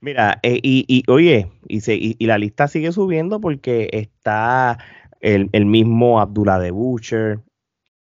Mira, 0.00 0.38
eh, 0.42 0.60
y, 0.62 1.04
oye, 1.08 1.50
y, 1.68 2.16
y, 2.18 2.26
la 2.26 2.38
lista 2.38 2.68
sigue 2.68 2.92
subiendo 2.92 3.40
porque 3.40 3.88
está 3.92 4.78
el, 5.26 5.50
el 5.52 5.66
mismo 5.66 6.20
Abdullah 6.20 6.60
de 6.60 6.70
Butcher, 6.70 7.40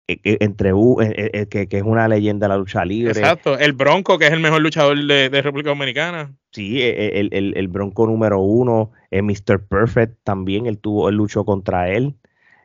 eh, 0.09 0.19
eh, 0.25 0.37
entre 0.41 0.73
eh, 1.01 1.47
que, 1.49 1.69
que, 1.69 1.79
es 1.79 1.83
una 1.83 2.07
leyenda 2.07 2.47
de 2.47 2.49
la 2.51 2.59
lucha 2.59 2.85
libre. 2.85 3.13
Exacto, 3.13 3.59
el 3.59 3.73
Bronco, 3.73 4.19
que 4.19 4.27
es 4.27 4.33
el 4.33 4.41
mejor 4.41 4.61
luchador 4.61 5.03
de, 5.03 5.41
República 5.43 5.71
Dominicana. 5.71 6.35
Sí, 6.53 6.83
el, 6.83 7.31
el, 7.33 7.55
el 7.57 7.69
Bronco 7.69 8.07
número 8.07 8.41
uno, 8.41 8.93
Mr. 9.11 9.67
Perfect 9.67 10.19
también, 10.23 10.67
él 10.67 10.79
tuvo, 10.79 11.09
él 11.09 11.15
luchó 11.15 11.47
contra 11.47 11.89
él 11.89 12.15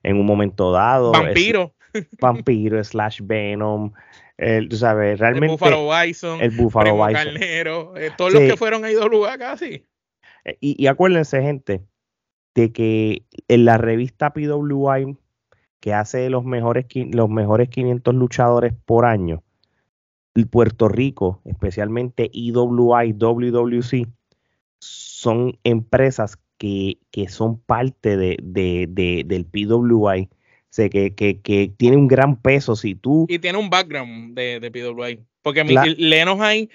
en 0.04 0.18
un 0.18 0.26
momento 0.26 0.74
dado. 0.74 1.14
Vampiro. 1.14 1.74
vampiro, 2.20 2.84
slash 2.84 3.22
Venom. 3.24 3.94
El, 4.38 4.68
tú 4.68 4.76
sabes, 4.76 5.20
realmente. 5.20 5.48
El 5.48 5.52
Búfalo 5.52 5.90
Bison. 5.90 6.42
El 6.42 6.52
Búfalo 6.52 6.96
Bison. 6.96 7.14
Carnero, 7.14 7.94
todos 8.18 8.34
los 8.34 8.44
que 8.44 8.58
fueron 8.58 8.84
a 8.84 8.92
lugar 8.92 9.40
casi. 9.40 9.86
Y, 10.60 10.82
y 10.82 10.88
acuérdense, 10.88 11.42
gente, 11.42 11.82
de 12.60 12.72
que 12.72 13.24
en 13.48 13.66
la 13.66 13.78
revista 13.78 14.34
PWI 14.34 15.18
que 15.80 15.94
hace 15.94 16.30
los 16.30 16.44
mejores, 16.44 16.86
los 17.14 17.30
mejores 17.30 17.70
500 17.70 18.14
luchadores 18.14 18.74
por 18.86 19.06
año, 19.06 19.44
Puerto 20.46 20.88
Rico, 20.88 21.42
especialmente 21.46 22.30
IWI, 22.32 23.14
WWC, 23.14 24.08
son 24.80 25.58
empresas 25.64 26.40
que, 26.58 26.98
son 27.28 27.60
parte 27.60 28.18
de, 28.18 28.38
del 29.26 29.46
PWI. 29.46 30.30
sé 30.70 30.90
que, 30.90 31.14
que, 31.16 31.42
que, 31.42 31.74
tiene 31.76 31.98
un 31.98 32.08
gran 32.08 32.42
peso. 32.42 32.76
Si 32.76 32.96
tú. 32.96 33.26
Y 33.30 33.40
tiene 33.40 33.58
un 33.58 33.70
background 33.70 34.36
de, 34.36 34.60
de 34.60 34.72
PWI. 34.72 35.20
Porque 35.42 35.64
lenos 35.64 36.42
ahí 36.42 36.70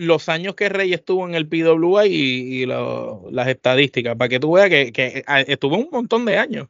los 0.00 0.30
años 0.30 0.54
que 0.54 0.70
Rey 0.70 0.94
estuvo 0.94 1.28
en 1.28 1.34
el 1.34 1.46
PWI 1.46 2.06
y, 2.06 2.66
las 2.66 3.48
estadísticas, 3.48 4.16
para 4.16 4.30
que 4.30 4.40
tú 4.40 4.52
veas 4.52 4.70
que, 4.70 5.22
ah, 5.26 5.42
estuvo 5.42 5.76
un 5.76 5.88
montón 5.92 6.24
de 6.24 6.38
años. 6.38 6.68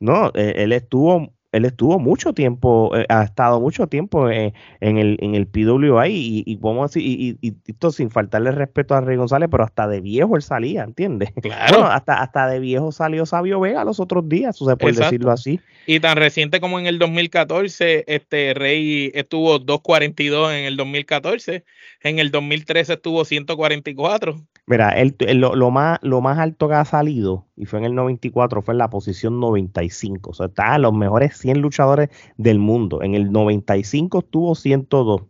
No, 0.00 0.32
e, 0.34 0.54
él 0.56 0.72
estuvo 0.72 1.34
él 1.52 1.64
estuvo 1.64 1.98
mucho 1.98 2.34
tiempo, 2.34 2.94
eh, 2.94 3.06
ha 3.08 3.22
estado 3.22 3.60
mucho 3.60 3.86
tiempo 3.86 4.28
en, 4.28 4.52
el, 4.80 5.16
en 5.20 5.34
el 5.34 5.46
PWI 5.46 6.08
y, 6.10 6.44
y, 6.46 6.58
y, 6.96 7.38
y, 7.40 7.54
esto 7.66 7.90
sin 7.90 8.10
faltarle 8.10 8.50
respeto 8.50 8.94
a 8.94 9.00
Rey 9.00 9.16
González, 9.16 9.48
pero 9.50 9.64
hasta 9.64 9.88
de 9.88 10.00
viejo 10.00 10.36
él 10.36 10.42
salía, 10.42 10.84
¿entiendes? 10.84 11.30
Claro. 11.48 11.84
hasta, 11.84 12.20
hasta 12.20 12.46
de 12.48 12.60
viejo 12.60 12.92
salió 12.92 13.24
Sabio 13.24 13.58
Vega 13.58 13.82
los 13.84 14.00
otros 14.00 14.28
días, 14.28 14.58
se 14.58 14.76
puede 14.76 14.96
decirlo 14.96 15.30
así. 15.30 15.60
Y 15.86 16.00
tan 16.00 16.18
reciente 16.18 16.60
como 16.60 16.78
en 16.78 16.86
el 16.86 16.98
2014, 16.98 18.04
este 18.06 18.52
Rey 18.52 19.10
estuvo 19.14 19.58
242 19.58 20.52
en 20.52 20.64
el 20.66 20.76
2014, 20.76 21.64
en 22.02 22.18
el 22.18 22.30
2013 22.30 22.94
estuvo 22.94 23.24
144. 23.24 24.38
Mira, 24.68 24.90
el, 24.90 25.16
lo, 25.40 25.70
más, 25.70 25.98
lo 26.02 26.20
más 26.20 26.38
alto 26.38 26.68
que 26.68 26.74
ha 26.74 26.84
salido, 26.84 27.46
y 27.56 27.64
fue 27.64 27.78
en 27.78 27.86
el 27.86 27.94
94, 27.94 28.60
fue 28.60 28.74
en 28.74 28.78
la 28.78 28.90
posición 28.90 29.40
95. 29.40 30.30
O 30.30 30.34
sea, 30.34 30.46
está 30.46 30.76
los 30.76 30.92
mejores 30.92 31.38
100 31.38 31.62
luchadores 31.62 32.10
del 32.36 32.58
mundo. 32.58 33.02
En 33.02 33.14
el 33.14 33.32
95 33.32 34.18
estuvo 34.18 34.54
102. 34.54 35.22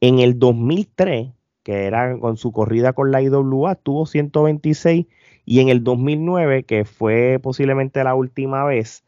En 0.00 0.18
el 0.18 0.38
2003, 0.38 1.32
que 1.62 1.84
era 1.84 2.18
con 2.18 2.38
su 2.38 2.52
corrida 2.52 2.94
con 2.94 3.10
la 3.10 3.20
IWA, 3.20 3.72
estuvo 3.72 4.06
126. 4.06 5.06
Y 5.44 5.60
en 5.60 5.68
el 5.68 5.84
2009, 5.84 6.64
que 6.64 6.86
fue 6.86 7.38
posiblemente 7.42 8.02
la 8.02 8.14
última 8.14 8.64
vez, 8.64 9.04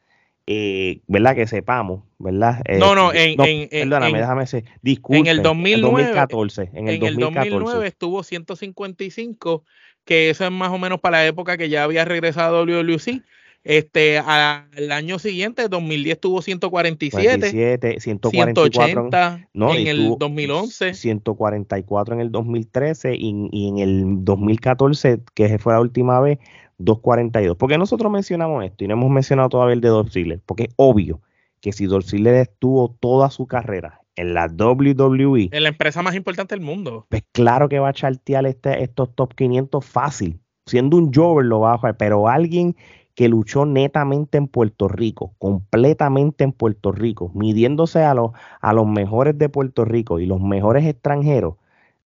eh, 0.46 1.00
¿verdad? 1.08 1.34
Que 1.34 1.46
sepamos, 1.48 2.04
¿verdad? 2.18 2.62
Eh, 2.66 2.78
no, 2.78 2.94
no, 2.94 3.12
en, 3.12 3.36
perdóname, 3.68 4.18
déjame 4.18 4.42
decir, 4.42 4.64
disculpe, 4.80 5.18
en 5.18 5.26
el 5.26 5.42
2014, 5.42 6.70
en 6.72 6.88
el, 6.88 7.00
2009 7.00 7.86
estuvo 7.86 8.22
155, 8.22 9.64
que 10.04 10.30
eso 10.30 10.44
es 10.44 10.52
más 10.52 10.70
o 10.70 10.78
menos 10.78 11.00
para 11.00 11.18
la 11.18 11.26
época 11.26 11.56
que 11.56 11.68
ya 11.68 11.82
había 11.82 12.04
regresado 12.04 12.58
a 12.58 12.64
WWC. 12.64 13.22
Este, 13.64 14.18
al 14.18 14.92
año 14.92 15.18
siguiente, 15.18 15.66
2010 15.68 16.20
tuvo 16.20 16.40
147, 16.40 17.98
180 17.98 19.48
no, 19.52 19.74
en 19.74 19.88
el 19.88 20.14
2011, 20.16 20.94
144 20.94 22.14
en 22.14 22.20
el 22.20 22.30
2013 22.30 23.16
y, 23.16 23.48
y, 23.50 23.68
en 23.68 23.78
el 23.78 24.24
2014, 24.24 25.18
que 25.34 25.58
fue 25.58 25.72
la 25.72 25.80
última 25.80 26.20
vez, 26.20 26.38
242. 26.78 27.56
¿Por 27.56 27.68
qué 27.68 27.78
nosotros 27.78 28.10
mencionamos 28.10 28.64
esto 28.64 28.84
y 28.84 28.88
no 28.88 28.94
hemos 28.94 29.10
mencionado 29.10 29.48
todavía 29.48 29.74
el 29.74 29.80
de 29.80 29.88
Dolph 29.88 30.10
Ziggler? 30.10 30.40
Porque 30.44 30.64
es 30.64 30.74
obvio 30.76 31.20
que 31.60 31.72
si 31.72 31.86
Dolph 31.86 32.06
Ziggler 32.06 32.34
estuvo 32.34 32.96
toda 33.00 33.30
su 33.30 33.46
carrera 33.46 34.00
en 34.16 34.34
la 34.34 34.46
WWE, 34.46 35.50
en 35.52 35.62
la 35.62 35.68
empresa 35.68 36.02
más 36.02 36.14
importante 36.14 36.54
del 36.54 36.64
mundo, 36.64 37.06
pues 37.08 37.22
claro 37.32 37.68
que 37.68 37.78
va 37.78 37.88
a 37.88 37.92
chartear 37.92 38.46
este, 38.46 38.82
estos 38.82 39.14
top 39.14 39.34
500 39.34 39.84
fácil. 39.84 40.40
Siendo 40.66 40.96
un 40.96 41.12
Jover 41.12 41.46
lo 41.46 41.60
va 41.60 41.70
a 41.70 41.76
bajar, 41.76 41.96
pero 41.96 42.28
alguien 42.28 42.76
que 43.14 43.28
luchó 43.28 43.64
netamente 43.64 44.36
en 44.36 44.46
Puerto 44.46 44.88
Rico, 44.88 45.34
completamente 45.38 46.44
en 46.44 46.52
Puerto 46.52 46.92
Rico, 46.92 47.30
midiéndose 47.34 48.02
a 48.02 48.14
los, 48.14 48.32
a 48.60 48.72
los 48.74 48.86
mejores 48.86 49.38
de 49.38 49.48
Puerto 49.48 49.84
Rico 49.84 50.20
y 50.20 50.26
los 50.26 50.40
mejores 50.40 50.84
extranjeros 50.84 51.54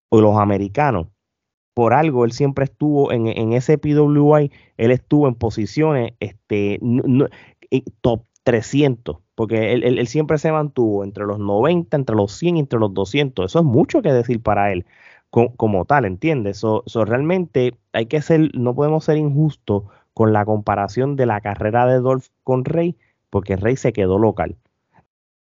o 0.08 0.20
los 0.20 0.36
americanos, 0.38 1.08
por 1.80 1.94
algo 1.94 2.26
él 2.26 2.32
siempre 2.32 2.66
estuvo 2.66 3.10
en, 3.10 3.26
en 3.26 3.54
ese 3.54 3.78
PWI, 3.78 4.52
él 4.76 4.90
estuvo 4.90 5.26
en 5.28 5.34
posiciones 5.34 6.12
este, 6.20 6.78
top 8.02 8.24
300, 8.42 9.16
porque 9.34 9.72
él, 9.72 10.06
siempre 10.06 10.36
se 10.36 10.52
mantuvo 10.52 11.04
entre 11.04 11.24
los 11.24 11.38
90, 11.38 11.96
entre 11.96 12.14
los 12.14 12.32
100 12.32 12.58
y 12.58 12.60
entre 12.60 12.78
los 12.78 12.92
200. 12.92 13.50
Eso 13.50 13.60
es 13.60 13.64
mucho 13.64 14.02
que 14.02 14.12
decir 14.12 14.42
para 14.42 14.72
él 14.72 14.84
como, 15.30 15.86
tal, 15.86 16.04
¿entiendes? 16.04 16.58
So, 16.58 16.84
realmente 17.06 17.78
hay 17.94 18.04
que 18.04 18.20
ser, 18.20 18.54
no 18.54 18.74
podemos 18.74 19.06
ser 19.06 19.16
injustos 19.16 19.84
con 20.12 20.34
la 20.34 20.44
comparación 20.44 21.16
de 21.16 21.24
la 21.24 21.40
carrera 21.40 21.86
de 21.86 22.00
Dolph 22.00 22.26
con 22.44 22.66
Rey, 22.66 22.94
porque 23.30 23.56
Rey 23.56 23.76
se 23.76 23.94
quedó 23.94 24.18
local 24.18 24.58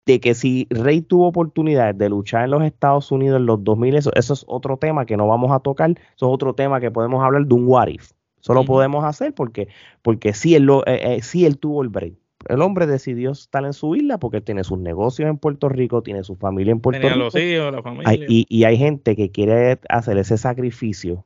de 0.05 0.19
que 0.19 0.35
si 0.35 0.67
Rey 0.69 1.01
tuvo 1.01 1.27
oportunidades 1.27 1.97
de 1.97 2.09
luchar 2.09 2.45
en 2.45 2.51
los 2.51 2.63
Estados 2.63 3.11
Unidos 3.11 3.39
en 3.39 3.45
los 3.45 3.63
2000, 3.63 3.95
eso, 3.95 4.11
eso 4.13 4.33
es 4.33 4.45
otro 4.47 4.77
tema 4.77 5.05
que 5.05 5.17
no 5.17 5.27
vamos 5.27 5.51
a 5.51 5.59
tocar, 5.59 5.91
eso 5.91 5.97
es 6.27 6.33
otro 6.33 6.53
tema 6.53 6.79
que 6.79 6.91
podemos 6.91 7.23
hablar 7.23 7.45
de 7.45 7.53
un 7.53 7.67
what 7.67 7.87
if. 7.87 8.11
Eso 8.39 8.53
lo 8.53 8.63
podemos 8.63 9.03
hacer 9.03 9.33
porque, 9.33 9.69
porque 10.03 10.33
sí, 10.33 10.53
él 10.53 10.63
lo, 10.63 10.85
eh, 10.85 11.17
eh, 11.17 11.45
él 11.45 11.57
tuvo 11.57 11.81
el 11.81 11.89
break. 11.89 12.13
El 12.47 12.61
hombre 12.61 12.85
decidió 12.85 13.31
estar 13.31 13.65
en 13.65 13.73
su 13.73 13.95
isla 13.95 14.19
porque 14.19 14.39
tiene 14.39 14.63
sus 14.63 14.77
negocios 14.77 15.27
en 15.27 15.39
Puerto 15.39 15.67
Rico, 15.67 16.03
tiene 16.03 16.23
su 16.23 16.35
familia 16.35 16.71
en 16.71 16.79
Puerto 16.79 17.07
Rico. 17.07 17.17
Los 17.17 17.35
hijos, 17.35 17.73
la 17.73 17.81
familia. 17.81 18.13
y, 18.29 18.45
y 18.47 18.63
hay 18.65 18.77
gente 18.77 19.15
que 19.15 19.31
quiere 19.31 19.79
hacer 19.89 20.19
ese 20.19 20.37
sacrificio 20.37 21.25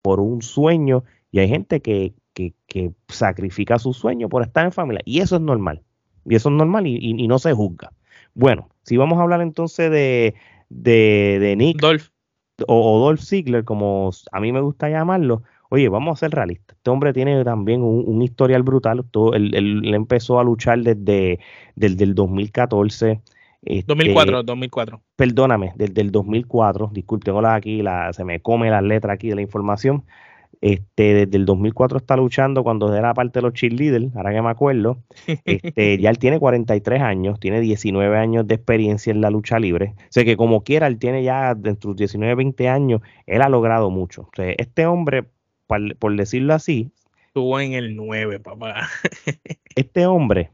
por 0.00 0.20
un 0.20 0.42
sueño 0.42 1.02
y 1.32 1.40
hay 1.40 1.48
gente 1.48 1.80
que, 1.80 2.14
que, 2.34 2.54
que, 2.68 2.92
sacrifica 3.08 3.80
su 3.80 3.92
sueño 3.92 4.28
por 4.28 4.42
estar 4.42 4.64
en 4.64 4.70
familia. 4.70 5.02
Y 5.04 5.20
eso 5.20 5.34
es 5.34 5.42
normal. 5.42 5.82
Y 6.24 6.36
eso 6.36 6.50
es 6.50 6.54
normal 6.54 6.86
y, 6.86 6.98
y 7.00 7.26
no 7.26 7.40
se 7.40 7.52
juzga. 7.52 7.90
Bueno, 8.34 8.68
si 8.82 8.96
vamos 8.96 9.18
a 9.18 9.22
hablar 9.22 9.40
entonces 9.40 9.90
de, 9.90 10.34
de, 10.68 11.54
Nick 11.56 11.82
O, 12.66 13.00
Dolph 13.00 13.20
Ziggler, 13.20 13.64
como 13.64 14.10
a 14.32 14.40
mí 14.40 14.52
me 14.52 14.60
gusta 14.60 14.88
llamarlo, 14.88 15.42
oye, 15.70 15.88
vamos 15.88 16.18
a 16.18 16.20
ser 16.20 16.32
realistas. 16.32 16.76
Este 16.76 16.90
hombre 16.90 17.12
tiene 17.12 17.42
también 17.44 17.82
un, 17.82 18.22
historial 18.22 18.62
brutal. 18.62 19.04
Todo, 19.10 19.34
él, 19.34 19.82
empezó 19.94 20.38
a 20.38 20.44
luchar 20.44 20.80
desde, 20.80 21.40
el 21.80 22.14
2014. 22.14 23.20
2004, 23.86 24.42
2004. 24.42 25.02
Perdóname, 25.16 25.72
desde 25.76 26.00
el 26.00 26.10
2004. 26.10 26.90
Disculpe, 26.92 27.24
tengo 27.26 27.46
aquí, 27.46 27.82
la, 27.82 28.12
se 28.12 28.24
me 28.24 28.40
come 28.40 28.70
las 28.70 28.82
letras 28.82 29.14
aquí 29.14 29.28
de 29.28 29.36
la 29.36 29.42
información. 29.42 30.04
Este, 30.60 31.14
desde 31.14 31.38
el 31.38 31.46
2004 31.46 31.98
está 31.98 32.16
luchando 32.16 32.62
cuando 32.62 32.94
era 32.94 33.14
parte 33.14 33.38
de 33.38 33.42
los 33.44 33.54
cheerleaders, 33.54 34.14
ahora 34.14 34.32
que 34.32 34.42
me 34.42 34.50
acuerdo. 34.50 35.02
Este, 35.44 35.98
ya 35.98 36.10
él 36.10 36.18
tiene 36.18 36.38
43 36.38 37.00
años, 37.00 37.40
tiene 37.40 37.60
19 37.60 38.18
años 38.18 38.46
de 38.46 38.56
experiencia 38.56 39.10
en 39.10 39.22
la 39.22 39.30
lucha 39.30 39.58
libre. 39.58 39.94
O 39.96 40.10
sea 40.10 40.24
que 40.24 40.36
como 40.36 40.62
quiera, 40.62 40.86
él 40.86 40.98
tiene 40.98 41.22
ya 41.22 41.54
dentro 41.54 41.94
de 41.94 41.98
19, 41.98 42.34
20 42.34 42.68
años, 42.68 43.00
él 43.26 43.40
ha 43.42 43.48
logrado 43.48 43.90
mucho. 43.90 44.28
este 44.36 44.84
hombre, 44.86 45.24
por, 45.66 46.16
decirlo 46.16 46.52
así, 46.52 46.90
estuvo 47.26 47.58
en 47.58 47.72
el 47.72 47.96
9, 47.96 48.40
papá. 48.40 48.88
este 49.76 50.06
hombre 50.06 50.50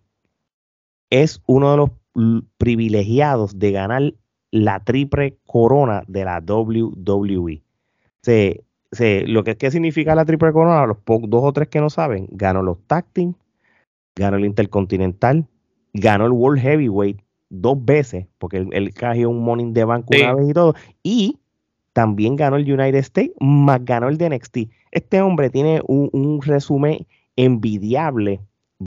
es 1.11 1.43
uno 1.47 1.71
de 1.73 1.77
los 1.77 1.91
privilegiados 2.59 3.59
de 3.59 3.73
ganar 3.73 4.15
la 4.53 4.81
triple 4.85 5.37
corona 5.47 6.05
de 6.07 6.25
la 6.25 6.41
WWE. 6.41 7.63
Se, 8.93 9.26
lo 9.26 9.45
que, 9.45 9.57
¿Qué 9.57 9.71
significa 9.71 10.14
la 10.14 10.25
triple 10.25 10.52
corona? 10.52 10.87
Los 10.87 10.99
dos 11.07 11.43
o 11.45 11.52
tres 11.52 11.69
que 11.69 11.81
no 11.81 11.90
saben, 11.90 12.28
ganó 12.31 12.62
los 12.62 12.78
tag 12.87 13.05
team, 13.12 13.35
ganó 14.14 14.37
el 14.37 14.45
Intercontinental, 14.45 15.47
ganó 15.93 16.26
el 16.26 16.33
World 16.33 16.61
Heavyweight 16.61 17.21
dos 17.49 17.85
veces, 17.85 18.26
porque 18.38 18.59
él, 18.59 18.69
él 18.73 19.26
un 19.26 19.43
Morning 19.43 19.73
de 19.73 19.85
Bank 19.85 20.07
una 20.11 20.35
vez 20.35 20.50
y 20.50 20.52
todo, 20.52 20.75
y 21.02 21.38
también 21.93 22.37
ganó 22.37 22.57
el 22.57 22.71
United 22.71 22.99
States, 22.99 23.33
más 23.40 23.85
ganó 23.85 24.09
el 24.09 24.19
de 24.19 24.31
NXT. 24.31 24.59
Este 24.90 25.21
hombre 25.21 25.50
tiene 25.50 25.81
un, 25.87 26.11
un 26.12 26.43
resumen 26.43 27.07
envidiable 27.37 28.40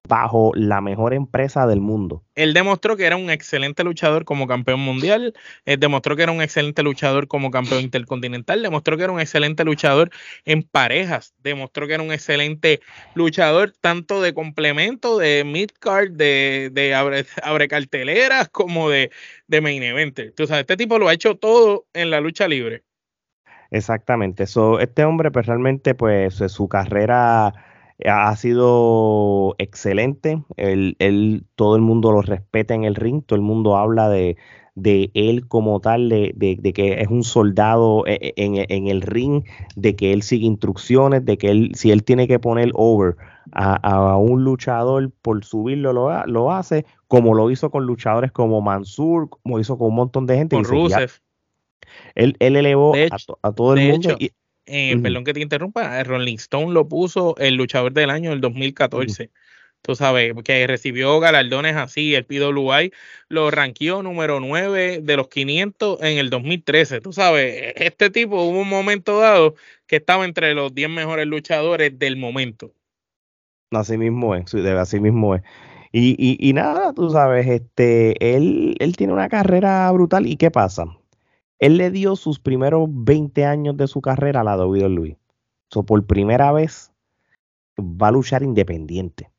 bajo 0.07 0.51
la 0.55 0.81
mejor 0.81 1.13
empresa 1.13 1.65
del 1.65 1.81
mundo. 1.81 2.23
Él 2.35 2.53
demostró 2.53 2.95
que 2.95 3.05
era 3.05 3.15
un 3.15 3.29
excelente 3.29 3.83
luchador 3.83 4.23
como 4.23 4.47
campeón 4.47 4.79
mundial, 4.79 5.33
él 5.65 5.79
demostró 5.79 6.15
que 6.15 6.23
era 6.23 6.31
un 6.31 6.41
excelente 6.41 6.83
luchador 6.83 7.27
como 7.27 7.49
campeón 7.49 7.81
intercontinental, 7.81 8.61
demostró 8.61 8.97
que 8.97 9.03
era 9.03 9.13
un 9.13 9.19
excelente 9.19 9.63
luchador 9.63 10.11
en 10.45 10.63
parejas, 10.63 11.33
demostró 11.39 11.87
que 11.87 11.95
era 11.95 12.03
un 12.03 12.11
excelente 12.11 12.81
luchador 13.15 13.73
tanto 13.81 14.21
de 14.21 14.33
complemento, 14.33 15.17
de 15.17 15.43
midcard, 15.43 16.11
de, 16.11 16.69
de 16.71 16.93
abre, 16.93 17.67
carteleras, 17.67 18.49
como 18.49 18.89
de, 18.89 19.11
de 19.47 19.61
main 19.61 19.81
event. 19.81 20.19
Tú 20.35 20.45
sabes, 20.45 20.61
este 20.61 20.77
tipo 20.77 20.99
lo 20.99 21.07
ha 21.07 21.13
hecho 21.13 21.35
todo 21.35 21.85
en 21.93 22.11
la 22.11 22.21
lucha 22.21 22.47
libre. 22.47 22.83
Exactamente. 23.71 24.47
So, 24.47 24.79
este 24.79 25.03
hombre, 25.03 25.29
pues 25.31 25.45
realmente, 25.45 25.93
pues 25.93 26.35
su 26.47 26.67
carrera 26.67 27.53
ha 28.05 28.35
sido 28.35 29.55
excelente. 29.57 30.43
Él, 30.57 31.45
todo 31.55 31.75
el 31.75 31.81
mundo 31.81 32.11
lo 32.11 32.21
respeta 32.21 32.73
en 32.73 32.83
el 32.83 32.95
ring, 32.95 33.23
todo 33.25 33.35
el 33.35 33.41
mundo 33.41 33.77
habla 33.77 34.09
de, 34.09 34.37
de 34.75 35.11
él 35.13 35.47
como 35.47 35.79
tal, 35.81 36.09
de, 36.09 36.33
de, 36.35 36.73
que 36.73 37.01
es 37.01 37.07
un 37.09 37.23
soldado 37.23 38.05
e, 38.07 38.17
e, 38.21 38.33
en, 38.37 38.55
en, 38.55 38.87
el 38.87 39.01
ring, 39.01 39.43
de 39.75 39.95
que 39.95 40.13
él 40.13 40.21
sigue 40.21 40.45
instrucciones, 40.45 41.25
de 41.25 41.37
que 41.37 41.49
él, 41.51 41.71
si 41.75 41.91
él 41.91 42.03
tiene 42.03 42.27
que 42.27 42.39
poner 42.39 42.71
over 42.73 43.17
a, 43.51 43.75
a 43.75 44.17
un 44.17 44.43
luchador 44.43 45.11
por 45.21 45.43
subirlo, 45.43 45.91
lo, 45.91 46.25
lo, 46.27 46.51
hace, 46.51 46.85
como 47.07 47.33
lo 47.33 47.51
hizo 47.51 47.69
con 47.69 47.85
luchadores 47.85 48.31
como 48.31 48.61
Mansur, 48.61 49.29
como 49.29 49.59
hizo 49.59 49.77
con 49.77 49.87
un 49.87 49.95
montón 49.95 50.25
de 50.25 50.37
gente. 50.37 50.55
Con 50.55 50.65
Rusev. 50.65 51.11
Él, 52.15 52.35
él 52.39 52.55
elevó 52.55 52.93
a, 53.41 53.51
todo 53.51 53.73
el 53.73 53.91
mundo. 53.91 54.15
Eh, 54.69 54.97
perdón 55.01 55.23
que 55.23 55.33
te 55.33 55.41
interrumpa, 55.41 56.03
Rolling 56.03 56.35
Stone 56.35 56.73
lo 56.73 56.87
puso 56.87 57.35
el 57.37 57.55
luchador 57.55 57.91
del 57.91 58.11
año 58.11 58.29
del 58.29 58.39
2014. 58.39 59.31
Tú 59.81 59.95
sabes, 59.95 60.33
que 60.43 60.67
recibió 60.67 61.19
galardones 61.19 61.75
así, 61.75 62.13
el 62.13 62.25
PWI 62.25 62.91
lo 63.29 63.49
ranqueó 63.49 64.03
número 64.03 64.39
9 64.39 64.99
de 65.01 65.17
los 65.17 65.29
500 65.29 66.01
en 66.01 66.17
el 66.17 66.29
2013. 66.29 67.01
Tú 67.01 67.13
sabes, 67.13 67.73
este 67.77 68.09
tipo 68.09 68.43
hubo 68.43 68.59
un 68.59 68.69
momento 68.69 69.19
dado 69.19 69.55
que 69.87 69.95
estaba 69.95 70.25
entre 70.25 70.53
los 70.53 70.75
10 70.75 70.89
mejores 70.89 71.25
luchadores 71.25 71.97
del 71.97 72.17
momento. 72.17 72.73
Así 73.71 73.97
mismo 73.97 74.35
es, 74.35 74.53
así 74.53 74.99
mismo 74.99 75.35
es. 75.35 75.43
Y, 75.91 76.15
y, 76.19 76.37
y 76.49 76.53
nada, 76.53 76.93
tú 76.93 77.09
sabes, 77.09 77.47
este, 77.47 78.35
él, 78.35 78.75
él 78.79 78.95
tiene 78.95 79.13
una 79.13 79.29
carrera 79.29 79.89
brutal. 79.91 80.27
¿Y 80.27 80.35
qué 80.35 80.51
pasa? 80.51 80.85
Él 81.59 81.77
le 81.77 81.91
dio 81.91 82.15
sus 82.15 82.39
primeros 82.39 82.87
20 82.91 83.45
años 83.45 83.77
de 83.77 83.87
su 83.87 84.01
carrera 84.01 84.41
a 84.41 84.43
la 84.43 84.57
WWE. 84.57 85.17
So, 85.69 85.83
por 85.83 86.05
primera 86.05 86.51
vez 86.51 86.91
va 87.77 88.07
a 88.07 88.11
luchar 88.11 88.43
independiente 88.43 89.29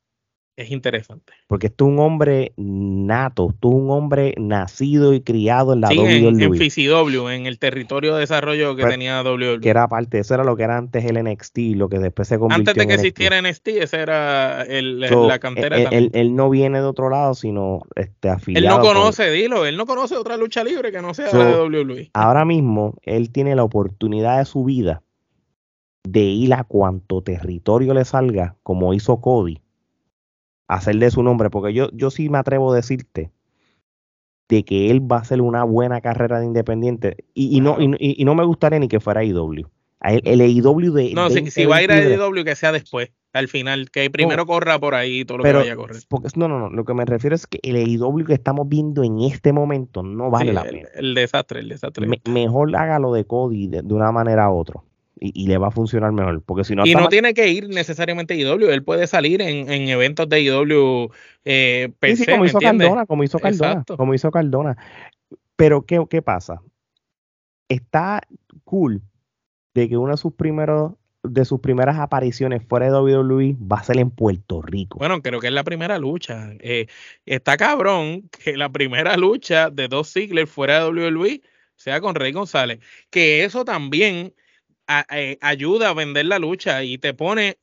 es 0.61 0.71
interesante. 0.71 1.33
Porque 1.47 1.69
esto 1.69 1.87
es 1.87 1.93
un 1.93 1.99
hombre 1.99 2.52
nato, 2.57 3.55
tú 3.59 3.71
un 3.71 3.90
hombre 3.90 4.35
nacido 4.38 5.14
y 5.14 5.21
criado 5.21 5.73
en 5.73 5.81
la 5.81 5.88
WWE. 5.88 6.29
En, 6.29 6.40
en 6.40 6.55
FCW, 6.55 7.29
en 7.29 7.47
el 7.47 7.59
territorio 7.59 8.14
de 8.14 8.21
desarrollo 8.21 8.76
que 8.76 8.83
pues, 8.83 8.93
tenía 8.93 9.23
WWE. 9.23 9.61
Que 9.61 9.71
era 9.71 9.88
parte, 9.88 10.18
eso 10.18 10.35
era 10.35 10.44
lo 10.44 10.57
que 10.57 10.64
era 10.64 10.77
antes 10.77 11.05
el 11.05 11.23
NXT, 11.23 11.59
lo 11.77 11.88
que 11.88 11.99
después 11.99 12.29
se 12.29 12.38
convirtió 12.38 12.70
Antes 12.70 12.75
de 12.75 12.87
que 12.87 12.94
existiera 12.94 13.40
NXT, 13.40 13.68
esa 13.68 14.01
era 14.01 14.64
la 14.66 15.38
cantera 15.38 15.77
él, 15.77 16.11
Él, 16.12 16.35
no 16.35 16.51
viene 16.51 16.79
de 16.81 16.87
otro 16.87 17.11
lado, 17.11 17.35
sino 17.35 17.81
este, 17.96 18.29
afiliado. 18.29 18.66
Él 18.66 18.83
no 18.83 18.87
conoce, 18.87 19.31
dilo, 19.31 19.66
él 19.66 19.77
no 19.77 19.87
conoce 19.87 20.16
otra 20.16 20.37
lucha 20.37 20.62
libre 20.62 20.92
que 20.92 21.01
no 21.01 21.14
sea 21.14 21.33
la 21.33 21.44
de 21.44 21.61
WWE. 21.62 22.11
Ahora 22.12 22.44
mismo, 22.44 22.94
él 23.03 23.31
tiene 23.31 23.55
la 23.57 23.64
oportunidad 23.64 24.38
de 24.38 24.44
su 24.44 24.64
vida 24.64 25.03
de 26.05 26.20
ir 26.20 26.55
a 26.55 26.64
cuanto 26.64 27.23
territorio 27.23 27.94
le 27.94 28.05
salga, 28.05 28.57
como 28.62 28.94
hizo 28.94 29.20
Cody 29.20 29.60
hacerle 30.70 31.11
su 31.11 31.22
nombre, 31.22 31.50
porque 31.50 31.74
yo, 31.74 31.90
yo 31.92 32.11
sí 32.11 32.28
me 32.28 32.38
atrevo 32.38 32.72
a 32.72 32.76
decirte 32.76 33.30
de 34.48 34.64
que 34.64 34.90
él 34.90 35.00
va 35.00 35.16
a 35.16 35.20
hacer 35.20 35.40
una 35.40 35.64
buena 35.64 36.00
carrera 36.00 36.40
de 36.40 36.46
independiente 36.46 37.24
y, 37.35 37.61
no, 37.61 37.76
y, 37.80 38.24
no 38.24 38.35
me 38.35 38.44
gustaría 38.44 38.78
ni 38.78 38.88
que 38.88 39.00
fuera 39.00 39.24
IW. 39.24 39.68
El, 40.02 40.22
el 40.24 40.40
IW 40.40 40.92
de. 40.92 41.12
No, 41.12 41.28
si, 41.28 41.66
va 41.66 41.76
a 41.76 41.83
ir 41.83 41.92
a 41.92 42.02
IW, 42.02 42.44
que 42.44 42.56
sea 42.56 42.72
después, 42.72 43.11
al 43.33 43.48
final, 43.48 43.90
que 43.90 44.09
primero 44.11 44.46
corra 44.46 44.78
por 44.78 44.94
ahí 44.94 45.24
todo 45.24 45.38
lo 45.38 45.44
que 45.44 45.52
vaya 45.52 45.74
a 45.74 45.76
correr. 45.76 45.96
Porque, 46.09 46.28
no, 46.37 46.48
no, 46.48 46.59
no. 46.59 46.70
Lo 46.70 46.85
que 46.85 46.94
me 46.94 47.04
refiero 47.04 47.37
es 47.37 47.46
que 47.46 47.59
el 47.62 47.76
IW 47.76 48.24
que 48.24 48.35
estamos 48.35 48.68
viendo 48.68 49.04
en 49.04 49.20
este 49.20 49.52
momento 49.52 50.02
no 50.02 50.30
vale 50.30 50.52
la 50.52 50.62
pena. 50.64 50.88
El 50.94 51.14
desastre, 51.14 51.61
el 51.61 51.68
desastre. 51.68 52.06
mejor 52.28 52.74
hágalo 52.74 53.12
de 53.12 53.24
Cody 53.24 53.66
de, 53.66 53.83
de 53.83 53.94
una 53.94 54.11
manera 54.11 54.50
u 54.50 54.56
otra 54.56 54.80
y, 55.20 55.46
le 55.46 55.59
va 55.59 55.68
a 55.68 55.70
funcionar 55.70 56.12
mejor. 56.12 56.42
Porque 56.42 56.64
si 56.64 56.74
no 56.74 56.87
y 56.87 56.94
no 56.94 57.09
tiene 57.09 57.35
que 57.35 57.48
ir 57.48 57.68
necesariamente 57.68 58.35
a 58.35 58.37
IW, 58.37 58.70
él 58.70 58.83
puede 58.83 59.06
salir 59.06 59.42
en, 59.42 59.70
en 59.70 59.88
eventos 59.88 60.28
de 60.28 60.40
IW 60.40 61.11
eh, 61.44 61.92
sí, 62.16 62.26
como 62.26 62.44
hizo 62.46 62.59
Cardona, 62.59 63.06
como 63.06 63.22
hizo 63.22 63.38
Cardona, 63.38 63.85
como 63.96 64.14
hizo 64.14 64.30
Cardona. 64.30 64.76
Pero 65.56 65.83
¿qué, 65.83 66.02
¿qué 66.09 66.22
pasa? 66.22 66.62
Está 67.68 68.22
cool 68.64 69.02
de 69.74 69.88
que 69.88 69.96
uno 69.96 70.12
de 70.12 70.16
sus 70.16 70.33
primeros 70.33 70.92
de 71.22 71.44
sus 71.44 71.61
primeras 71.61 71.98
apariciones 71.98 72.62
fuera 72.66 72.87
de 72.87 72.92
WWE 72.92 73.54
va 73.61 73.76
a 73.76 73.85
ser 73.85 73.98
en 73.98 74.11
Puerto 74.11 74.62
Rico. 74.62 74.98
Bueno, 74.98 75.20
creo 75.20 75.38
que 75.38 75.48
es 75.48 75.52
la 75.52 75.64
primera 75.64 75.98
lucha. 75.98 76.50
Eh, 76.61 76.87
está 77.26 77.59
cabrón 77.59 78.30
que 78.42 78.56
la 78.56 78.70
primera 78.70 79.18
lucha 79.18 79.68
de 79.68 79.88
dos 79.88 80.11
Ziggler 80.11 80.46
fuera 80.46 80.83
de 80.83 80.90
WWE 80.90 81.42
sea 81.76 82.00
con 82.00 82.14
Rey 82.14 82.33
González. 82.33 82.80
Que 83.11 83.44
eso 83.44 83.66
también 83.66 84.33
ayuda 85.40 85.90
a 85.90 85.94
vender 85.94 86.26
la 86.26 86.38
lucha 86.38 86.83
y 86.85 86.98
te 86.98 87.14
pone, 87.14 87.59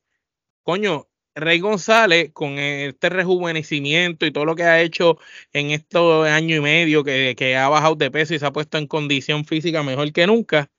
coño, 0.62 1.08
Rey 1.34 1.60
González 1.60 2.30
con 2.32 2.58
este 2.58 3.08
rejuvenecimiento 3.08 4.26
y 4.26 4.32
todo 4.32 4.44
lo 4.44 4.56
que 4.56 4.64
ha 4.64 4.80
hecho 4.80 5.18
en 5.52 5.70
estos 5.70 6.26
año 6.26 6.56
y 6.56 6.60
medio 6.60 7.04
que, 7.04 7.34
que 7.36 7.56
ha 7.56 7.68
bajado 7.68 7.94
de 7.94 8.10
peso 8.10 8.34
y 8.34 8.38
se 8.38 8.46
ha 8.46 8.52
puesto 8.52 8.78
en 8.78 8.86
condición 8.86 9.44
física 9.44 9.82
mejor 9.82 10.12
que 10.12 10.26
nunca, 10.26 10.70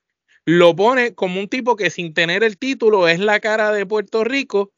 lo 0.44 0.74
pone 0.76 1.14
como 1.14 1.40
un 1.40 1.48
tipo 1.48 1.76
que 1.76 1.90
sin 1.90 2.14
tener 2.14 2.44
el 2.44 2.58
título 2.58 3.08
es 3.08 3.20
la 3.20 3.40
cara 3.40 3.72
de 3.72 3.86
Puerto 3.86 4.24
Rico 4.24 4.72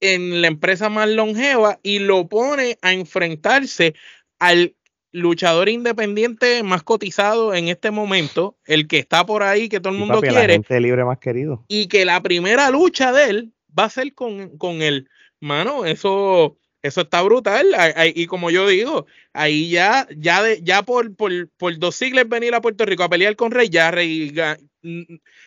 en 0.00 0.40
la 0.42 0.48
empresa 0.48 0.88
más 0.88 1.08
longeva 1.08 1.78
y 1.82 1.98
lo 2.00 2.28
pone 2.28 2.78
a 2.82 2.92
enfrentarse 2.92 3.94
al 4.38 4.74
luchador 5.12 5.68
independiente 5.68 6.62
más 6.62 6.82
cotizado 6.82 7.54
en 7.54 7.68
este 7.68 7.90
momento, 7.90 8.56
el 8.64 8.86
que 8.86 8.98
está 8.98 9.26
por 9.26 9.42
ahí, 9.42 9.68
que 9.68 9.80
todo 9.80 9.92
el 9.92 9.98
mundo 9.98 10.20
quiere. 10.20 10.60
libre 10.80 11.04
más 11.04 11.18
querido. 11.18 11.64
Y 11.68 11.88
que 11.88 12.04
la 12.04 12.22
primera 12.22 12.70
lucha 12.70 13.12
de 13.12 13.30
él 13.30 13.52
va 13.76 13.84
a 13.84 13.90
ser 13.90 14.14
con, 14.14 14.56
con 14.58 14.82
él. 14.82 15.08
Mano, 15.40 15.84
eso, 15.84 16.58
eso 16.82 17.00
está 17.02 17.22
brutal. 17.22 17.66
Y 18.14 18.26
como 18.26 18.50
yo 18.50 18.68
digo, 18.68 19.06
ahí 19.32 19.70
ya, 19.70 20.06
ya, 20.16 20.42
de, 20.42 20.60
ya 20.62 20.82
por, 20.82 21.14
por, 21.16 21.48
por 21.56 21.78
dos 21.78 21.96
siglos 21.96 22.28
venir 22.28 22.54
a 22.54 22.60
Puerto 22.60 22.84
Rico 22.84 23.02
a 23.02 23.08
pelear 23.08 23.36
con 23.36 23.50
Rey, 23.50 23.68
ya 23.68 23.90
Rey 23.90 24.32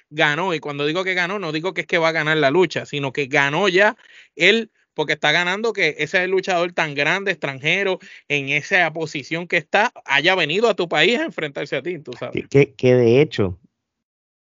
ganó. 0.10 0.54
Y 0.54 0.60
cuando 0.60 0.86
digo 0.86 1.04
que 1.04 1.14
ganó, 1.14 1.40
no 1.40 1.52
digo 1.52 1.74
que 1.74 1.82
es 1.82 1.88
que 1.88 1.98
va 1.98 2.10
a 2.10 2.14
ganar 2.14 2.38
la 2.38 2.52
lucha, 2.52 2.86
sino 2.86 3.14
que 3.14 3.28
ganó 3.28 3.70
ya 3.70 3.96
él 4.36 4.72
porque 4.94 5.14
está 5.14 5.32
ganando 5.32 5.74
que 5.74 5.96
ese 6.00 6.28
luchador 6.28 6.74
tan 6.74 6.96
grande, 6.96 7.32
extranjero, 7.32 8.00
en 8.28 8.50
esa 8.50 8.92
posición 8.94 9.48
que 9.48 9.58
está, 9.58 9.92
haya 10.06 10.36
venido 10.36 10.70
a 10.70 10.76
tu 10.76 10.88
país 10.88 11.20
a 11.20 11.26
enfrentarse 11.26 11.76
a 11.76 11.82
ti, 11.82 12.00
tú 12.00 12.14
sabes. 12.14 12.48
Que, 12.50 12.96
de 12.96 13.22
hecho, 13.22 13.60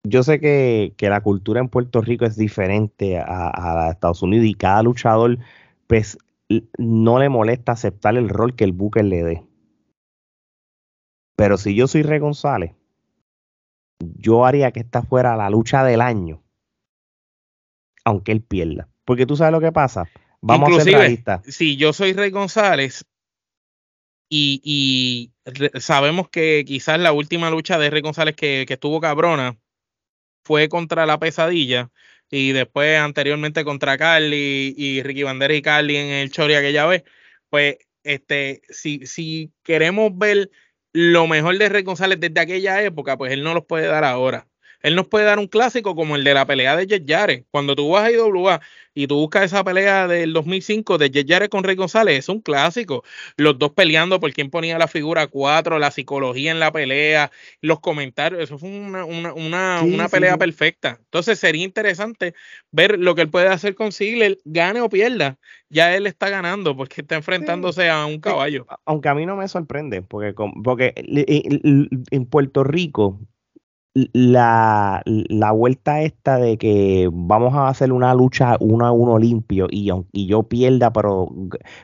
yo 0.04 0.22
sé 0.22 0.40
que, 0.40 0.94
que, 0.96 1.08
la 1.08 1.20
cultura 1.20 1.60
en 1.60 1.68
Puerto 1.68 2.00
Rico 2.00 2.24
es 2.24 2.36
diferente 2.36 3.18
a, 3.18 3.86
a, 3.86 3.90
Estados 3.90 4.22
Unidos 4.22 4.46
y 4.46 4.54
cada 4.54 4.82
luchador, 4.82 5.38
pues, 5.86 6.18
no 6.78 7.18
le 7.18 7.28
molesta 7.28 7.72
aceptar 7.72 8.16
el 8.16 8.28
rol 8.28 8.56
que 8.56 8.64
el 8.64 8.72
Booker 8.72 9.04
le 9.04 9.22
dé. 9.22 9.44
Pero 11.36 11.56
si 11.56 11.74
yo 11.74 11.86
soy 11.86 12.02
Rey 12.02 12.18
González, 12.18 12.72
yo 14.00 14.44
haría 14.44 14.72
que 14.72 14.80
esta 14.80 15.02
fuera 15.02 15.36
la 15.36 15.50
lucha 15.50 15.84
del 15.84 16.00
año, 16.00 16.42
aunque 18.04 18.32
él 18.32 18.42
pierda. 18.42 18.88
Porque 19.04 19.26
tú 19.26 19.36
sabes 19.36 19.52
lo 19.52 19.60
que 19.60 19.72
pasa. 19.72 20.08
Vamos 20.40 20.78
a 20.78 20.80
ser 20.82 21.22
Si 21.44 21.76
yo 21.76 21.92
soy 21.92 22.12
Rey 22.12 22.30
González 22.30 23.04
y, 24.30 25.32
sabemos 25.80 26.28
que 26.28 26.64
quizás 26.66 27.00
la 27.00 27.12
última 27.12 27.50
lucha 27.50 27.78
de 27.78 27.90
Rey 27.90 28.02
González 28.02 28.36
que, 28.36 28.64
que 28.66 28.74
estuvo 28.74 29.00
cabrona 29.00 29.56
fue 30.44 30.68
contra 30.68 31.06
la 31.06 31.18
pesadilla, 31.18 31.90
y 32.30 32.52
después 32.52 32.98
anteriormente 32.98 33.64
contra 33.64 33.96
Carly 33.96 34.74
y 34.76 35.02
Ricky 35.02 35.22
Bandera 35.22 35.54
y 35.54 35.62
Carly 35.62 35.96
en 35.96 36.08
el 36.08 36.30
Chori 36.30 36.54
aquella 36.54 36.86
vez, 36.86 37.04
pues 37.48 37.78
este, 38.02 38.62
si, 38.68 39.06
si 39.06 39.52
queremos 39.62 40.16
ver 40.16 40.50
lo 40.92 41.26
mejor 41.26 41.58
de 41.58 41.68
Rey 41.68 41.82
González 41.82 42.20
desde 42.20 42.40
aquella 42.40 42.82
época, 42.82 43.16
pues 43.16 43.32
él 43.32 43.42
no 43.42 43.54
los 43.54 43.64
puede 43.64 43.86
dar 43.86 44.04
ahora. 44.04 44.46
Él 44.82 44.94
nos 44.94 45.08
puede 45.08 45.24
dar 45.24 45.38
un 45.38 45.48
clásico 45.48 45.94
como 45.96 46.16
el 46.16 46.24
de 46.24 46.34
la 46.34 46.46
pelea 46.46 46.76
de 46.76 46.86
Jet 46.86 47.04
Yare. 47.04 47.44
Cuando 47.50 47.74
tú 47.74 47.90
vas 47.90 48.04
a 48.04 48.12
IWA 48.12 48.60
y 48.94 49.06
tú 49.06 49.16
buscas 49.16 49.44
esa 49.44 49.64
pelea 49.64 50.06
del 50.06 50.32
2005 50.32 50.98
de 50.98 51.10
Jet 51.10 51.26
Yare 51.26 51.48
con 51.48 51.64
Rey 51.64 51.76
González, 51.76 52.18
es 52.18 52.28
un 52.28 52.40
clásico. 52.40 53.02
Los 53.36 53.58
dos 53.58 53.72
peleando 53.72 54.20
por 54.20 54.32
quién 54.32 54.50
ponía 54.50 54.78
la 54.78 54.86
figura 54.86 55.26
4, 55.26 55.78
la 55.78 55.90
psicología 55.90 56.52
en 56.52 56.60
la 56.60 56.72
pelea, 56.72 57.30
los 57.60 57.80
comentarios. 57.80 58.40
Eso 58.42 58.58
fue 58.58 58.70
una, 58.70 59.04
una, 59.04 59.32
una, 59.32 59.82
una 59.82 60.08
pelea 60.08 60.36
perfecta. 60.38 60.98
Entonces 61.04 61.38
sería 61.38 61.64
interesante 61.64 62.34
ver 62.70 62.98
lo 62.98 63.14
que 63.14 63.22
él 63.22 63.30
puede 63.30 63.48
hacer 63.48 63.74
con 63.74 63.92
Ziggler, 63.92 64.38
gane 64.44 64.80
o 64.80 64.88
pierda. 64.88 65.38
Ya 65.70 65.94
él 65.96 66.06
está 66.06 66.30
ganando 66.30 66.76
porque 66.76 67.02
está 67.02 67.16
enfrentándose 67.16 67.90
a 67.90 68.06
un 68.06 68.20
caballo. 68.20 68.66
Aunque 68.86 69.08
a 69.08 69.14
mí 69.14 69.26
no 69.26 69.36
me 69.36 69.48
sorprende, 69.48 70.02
porque, 70.02 70.34
porque 70.62 70.94
en 70.96 72.26
Puerto 72.26 72.64
Rico 72.64 73.20
la, 73.94 75.02
la, 75.04 75.52
vuelta 75.52 76.02
esta 76.02 76.38
de 76.38 76.56
que 76.58 77.08
vamos 77.12 77.54
a 77.54 77.68
hacer 77.68 77.92
una 77.92 78.14
lucha 78.14 78.56
uno 78.60 78.86
a 78.86 78.92
uno 78.92 79.18
limpio 79.18 79.66
y, 79.70 79.90
y 80.12 80.26
yo 80.26 80.42
pierda, 80.44 80.92
pero, 80.92 81.28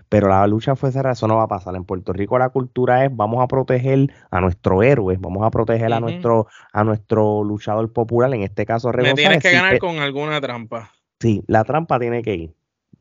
pero 0.08 0.28
la 0.28 0.46
lucha 0.46 0.76
fue 0.76 0.92
cerrada, 0.92 1.14
eso 1.14 1.26
no 1.26 1.36
va 1.36 1.44
a 1.44 1.48
pasar. 1.48 1.74
En 1.74 1.84
Puerto 1.84 2.12
Rico 2.12 2.38
la 2.38 2.50
cultura 2.50 3.04
es 3.04 3.14
vamos 3.14 3.42
a 3.42 3.48
proteger 3.48 4.12
a 4.30 4.40
nuestro 4.40 4.82
héroe, 4.82 5.16
vamos 5.18 5.44
a 5.44 5.50
proteger 5.50 5.92
a 5.92 6.00
nuestro 6.00 6.46
a 6.72 6.84
nuestro 6.84 7.42
luchador 7.42 7.92
popular, 7.92 8.32
en 8.34 8.42
este 8.42 8.66
caso 8.66 8.90
Me 8.92 9.14
tienes 9.14 9.42
que 9.42 9.52
ganar 9.52 9.78
con 9.78 9.98
alguna 9.98 10.40
trampa. 10.40 10.92
Sí, 11.20 11.42
la 11.46 11.64
trampa 11.64 11.98
tiene 11.98 12.22
que 12.22 12.34
ir. 12.34 12.54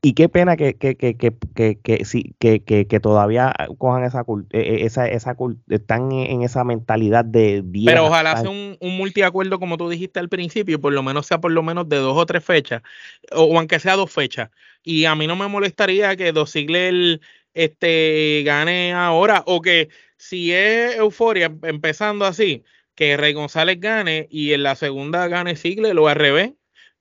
Y 0.05 0.15
qué 0.15 0.27
pena 0.27 0.57
que, 0.57 0.75
que, 0.75 0.97
que, 0.97 1.15
que, 1.15 1.79
que, 1.81 2.03
sí, 2.03 2.35
que, 2.37 2.61
que, 2.61 2.87
que, 2.87 2.99
todavía 2.99 3.55
cojan 3.77 4.03
esa, 4.03 4.25
e, 4.51 4.59
e, 4.59 4.85
esa, 4.85 5.07
esa 5.07 5.33
están 5.69 6.11
en 6.11 6.41
esa 6.41 6.65
mentalidad 6.65 7.23
de 7.23 7.63
Pero 7.85 8.07
ojalá 8.07 8.35
sea 8.41 8.49
un, 8.49 8.75
un 8.81 8.97
multiacuerdo, 8.97 9.59
como 9.59 9.77
tú 9.77 9.87
dijiste 9.87 10.19
al 10.19 10.27
principio, 10.27 10.81
por 10.81 10.91
lo 10.91 11.03
menos 11.03 11.25
sea 11.25 11.39
por 11.39 11.53
lo 11.53 11.63
menos 11.63 11.87
de 11.87 11.95
dos 11.95 12.17
o 12.17 12.25
tres 12.25 12.43
fechas, 12.43 12.81
o, 13.31 13.57
aunque 13.57 13.79
sea 13.79 13.95
dos 13.95 14.11
fechas. 14.11 14.49
Y 14.83 15.05
a 15.05 15.15
mí 15.15 15.25
no 15.25 15.37
me 15.37 15.47
molestaría 15.47 16.17
que 16.17 16.33
Dos 16.33 16.53
este, 17.53 18.43
gane 18.45 18.91
ahora, 18.91 19.43
o 19.45 19.61
que 19.61 19.87
si 20.17 20.51
es 20.51 20.97
euforia 20.97 21.55
empezando 21.63 22.25
así, 22.25 22.65
que 22.93 23.15
Rey 23.15 23.31
González 23.31 23.79
gane 23.79 24.27
y 24.29 24.51
en 24.51 24.63
la 24.63 24.75
segunda 24.75 25.29
gane 25.29 25.55
Sigler 25.55 25.97
o 25.97 26.09
al 26.09 26.15
revés 26.15 26.51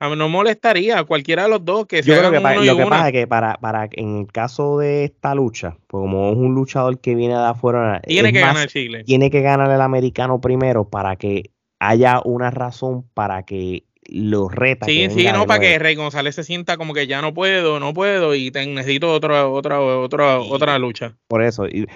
a 0.02 0.08
mí 0.08 0.16
no 0.16 0.28
molestaría 0.28 1.04
cualquiera 1.04 1.44
de 1.44 1.48
los 1.48 1.64
dos 1.64 1.86
que 1.86 2.02
Yo 2.02 2.18
creo 2.18 2.32
que 2.32 2.40
lo 2.40 2.76
que 2.76 2.86
pasa 2.86 3.06
es 3.06 3.12
que 3.12 3.26
para, 3.28 3.54
para 3.58 3.88
en 3.92 4.16
el 4.16 4.26
caso 4.26 4.78
de 4.78 5.04
esta 5.04 5.32
lucha, 5.32 5.76
pues 5.86 6.00
como 6.02 6.32
es 6.32 6.36
un 6.36 6.56
luchador 6.56 6.98
que 6.98 7.14
viene 7.14 7.34
de 7.34 7.46
afuera, 7.46 8.02
tiene 8.04 8.32
que 8.32 8.40
ganar 8.40 8.66
Chile. 8.66 9.04
Tiene 9.04 9.30
que 9.30 9.42
ganar 9.42 9.70
el 9.70 9.80
americano 9.80 10.40
primero 10.40 10.88
para 10.88 11.14
que 11.14 11.52
haya 11.78 12.20
una 12.24 12.50
razón 12.50 13.04
para 13.14 13.44
que 13.44 13.84
lo 14.10 14.48
reta. 14.48 14.86
Sí, 14.86 15.06
sí, 15.08 15.24
no, 15.32 15.46
para 15.46 15.60
que 15.60 15.78
Rey 15.78 15.94
González 15.94 16.34
se 16.34 16.42
sienta 16.42 16.76
como 16.76 16.94
que 16.94 17.06
ya 17.06 17.22
no 17.22 17.32
puedo, 17.32 17.78
no 17.78 17.94
puedo 17.94 18.34
y 18.34 18.50
necesito 18.50 19.12
otra, 19.12 19.46
otra, 19.46 19.80
otra, 19.80 20.40
otra 20.40 20.80
lucha. 20.80 21.16
Por 21.28 21.44
eso, 21.44 21.68
y 21.68 21.86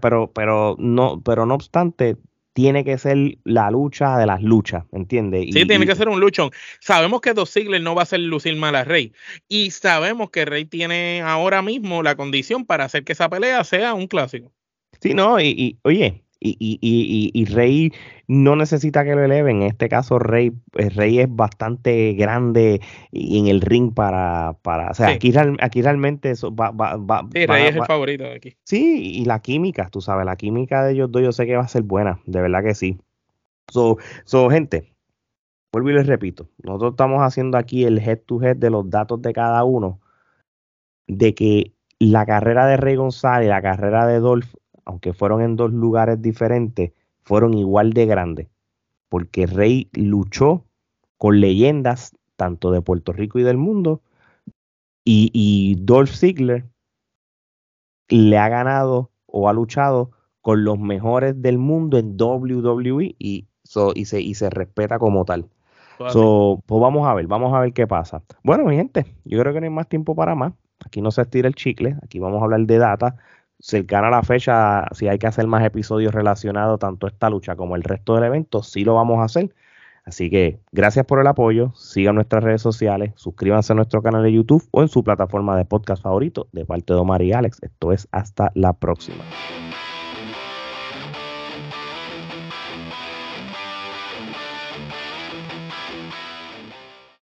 pero, 0.00 0.32
pero 0.34 0.74
no, 0.80 1.22
pero 1.24 1.46
no 1.46 1.54
obstante, 1.54 2.16
tiene 2.56 2.84
que 2.84 2.96
ser 2.96 3.36
la 3.44 3.70
lucha 3.70 4.16
de 4.16 4.24
las 4.24 4.42
luchas, 4.42 4.84
¿entiendes? 4.90 5.44
Sí, 5.52 5.66
tiene 5.66 5.84
que 5.84 5.94
ser 5.94 6.08
un 6.08 6.20
luchón. 6.20 6.48
Sabemos 6.80 7.20
que 7.20 7.34
Dos 7.34 7.52
Ziggler 7.52 7.82
no 7.82 7.94
va 7.94 8.04
a 8.04 8.06
ser 8.06 8.20
lucir 8.20 8.56
mal 8.56 8.74
a 8.76 8.82
Rey. 8.82 9.12
Y 9.46 9.72
sabemos 9.72 10.30
que 10.30 10.46
Rey 10.46 10.64
tiene 10.64 11.20
ahora 11.20 11.60
mismo 11.60 12.02
la 12.02 12.16
condición 12.16 12.64
para 12.64 12.84
hacer 12.84 13.04
que 13.04 13.12
esa 13.12 13.28
pelea 13.28 13.62
sea 13.62 13.92
un 13.92 14.06
clásico. 14.06 14.54
Sí, 15.02 15.12
no, 15.12 15.38
y 15.38 15.78
oye, 15.82 16.24
y, 16.46 16.56
y, 16.58 16.78
y, 16.80 17.30
y, 17.32 17.44
Rey 17.46 17.92
no 18.28 18.56
necesita 18.56 19.04
que 19.04 19.14
lo 19.14 19.24
eleven. 19.24 19.62
En 19.62 19.68
este 19.68 19.88
caso, 19.88 20.18
Rey, 20.18 20.52
eh, 20.76 20.90
Rey 20.90 21.18
es 21.20 21.28
bastante 21.28 22.12
grande 22.14 22.80
en 23.12 23.46
el 23.46 23.60
ring 23.60 23.92
para. 23.94 24.56
para 24.62 24.90
o 24.90 24.94
sea, 24.94 25.08
aquí, 25.08 25.32
aquí 25.60 25.82
realmente 25.82 26.30
eso 26.30 26.54
va, 26.54 26.70
va, 26.70 26.96
va, 26.96 27.26
Sí, 27.32 27.46
Rey 27.46 27.66
es 27.66 27.76
el 27.76 27.84
favorito 27.84 28.24
de 28.24 28.34
aquí. 28.34 28.56
Sí, 28.64 29.20
y 29.20 29.24
la 29.24 29.40
química, 29.40 29.88
tú 29.90 30.00
sabes, 30.00 30.26
la 30.26 30.36
química 30.36 30.84
de 30.84 30.92
ellos 30.92 31.10
dos, 31.10 31.22
yo 31.22 31.32
sé 31.32 31.46
que 31.46 31.56
va 31.56 31.64
a 31.64 31.68
ser 31.68 31.82
buena, 31.82 32.20
de 32.26 32.40
verdad 32.40 32.62
que 32.62 32.74
sí. 32.74 32.98
So, 33.68 33.98
so 34.24 34.48
gente, 34.48 34.92
vuelvo 35.72 35.90
y 35.90 35.94
les 35.94 36.06
repito, 36.06 36.48
nosotros 36.62 36.92
estamos 36.92 37.22
haciendo 37.22 37.58
aquí 37.58 37.84
el 37.84 37.98
head 37.98 38.20
to 38.26 38.42
head 38.42 38.56
de 38.56 38.70
los 38.70 38.88
datos 38.88 39.20
de 39.22 39.32
cada 39.32 39.64
uno, 39.64 40.00
de 41.06 41.34
que 41.34 41.72
la 41.98 42.26
carrera 42.26 42.66
de 42.66 42.76
Rey 42.76 42.96
González, 42.96 43.48
la 43.48 43.62
carrera 43.62 44.06
de 44.06 44.20
Dolph 44.20 44.54
aunque 44.86 45.12
fueron 45.12 45.42
en 45.42 45.56
dos 45.56 45.72
lugares 45.72 46.22
diferentes, 46.22 46.92
fueron 47.22 47.52
igual 47.54 47.92
de 47.92 48.06
grandes, 48.06 48.48
porque 49.08 49.46
Rey 49.46 49.90
luchó 49.92 50.64
con 51.18 51.40
leyendas 51.40 52.16
tanto 52.36 52.70
de 52.70 52.80
Puerto 52.80 53.12
Rico 53.12 53.38
y 53.38 53.42
del 53.42 53.58
mundo, 53.58 54.00
y, 55.08 55.76
Dolph 55.82 56.10
Ziggler 56.10 56.64
le 58.08 58.38
ha 58.38 58.48
ganado 58.48 59.12
o 59.26 59.48
ha 59.48 59.52
luchado 59.52 60.10
con 60.40 60.64
los 60.64 60.80
mejores 60.80 61.40
del 61.40 61.58
mundo 61.58 61.96
en 61.96 62.16
WWE 62.20 63.14
y, 63.16 63.46
y, 63.94 64.04
se, 64.04 64.20
y 64.20 64.34
se 64.34 64.50
respeta 64.50 64.98
como 64.98 65.24
tal. 65.24 65.48
So, 66.10 66.60
pues 66.66 66.80
vamos 66.80 67.06
a 67.06 67.14
ver, 67.14 67.28
vamos 67.28 67.54
a 67.54 67.60
ver 67.60 67.72
qué 67.72 67.86
pasa. 67.86 68.22
Bueno, 68.42 68.64
mi 68.64 68.74
gente, 68.74 69.06
yo 69.24 69.38
creo 69.38 69.52
que 69.52 69.60
no 69.60 69.66
hay 69.66 69.70
más 69.70 69.88
tiempo 69.88 70.16
para 70.16 70.34
más. 70.34 70.52
Aquí 70.84 71.00
no 71.00 71.12
se 71.12 71.22
estira 71.22 71.46
el 71.46 71.54
chicle, 71.54 71.96
aquí 72.02 72.18
vamos 72.18 72.40
a 72.42 72.44
hablar 72.44 72.60
de 72.66 72.78
data 72.78 73.16
cercana 73.58 74.08
a 74.08 74.10
la 74.10 74.22
fecha, 74.22 74.86
si 74.92 75.08
hay 75.08 75.18
que 75.18 75.26
hacer 75.26 75.46
más 75.46 75.64
episodios 75.64 76.14
relacionados 76.14 76.78
tanto 76.78 77.06
a 77.06 77.10
esta 77.10 77.30
lucha 77.30 77.56
como 77.56 77.76
el 77.76 77.82
resto 77.82 78.14
del 78.14 78.24
evento, 78.24 78.62
sí 78.62 78.84
lo 78.84 78.94
vamos 78.94 79.18
a 79.18 79.24
hacer. 79.24 79.54
Así 80.04 80.30
que 80.30 80.60
gracias 80.70 81.04
por 81.04 81.18
el 81.18 81.26
apoyo, 81.26 81.72
sigan 81.74 82.14
nuestras 82.14 82.44
redes 82.44 82.62
sociales, 82.62 83.12
suscríbanse 83.16 83.72
a 83.72 83.76
nuestro 83.76 84.02
canal 84.02 84.22
de 84.22 84.32
YouTube 84.32 84.66
o 84.70 84.82
en 84.82 84.88
su 84.88 85.02
plataforma 85.02 85.56
de 85.56 85.64
podcast 85.64 86.00
favorito 86.02 86.46
de 86.52 86.64
parte 86.64 86.92
de 86.92 87.00
Omar 87.00 87.22
y 87.22 87.32
Alex. 87.32 87.58
Esto 87.60 87.92
es 87.92 88.06
hasta 88.12 88.52
la 88.54 88.72
próxima. 88.72 89.24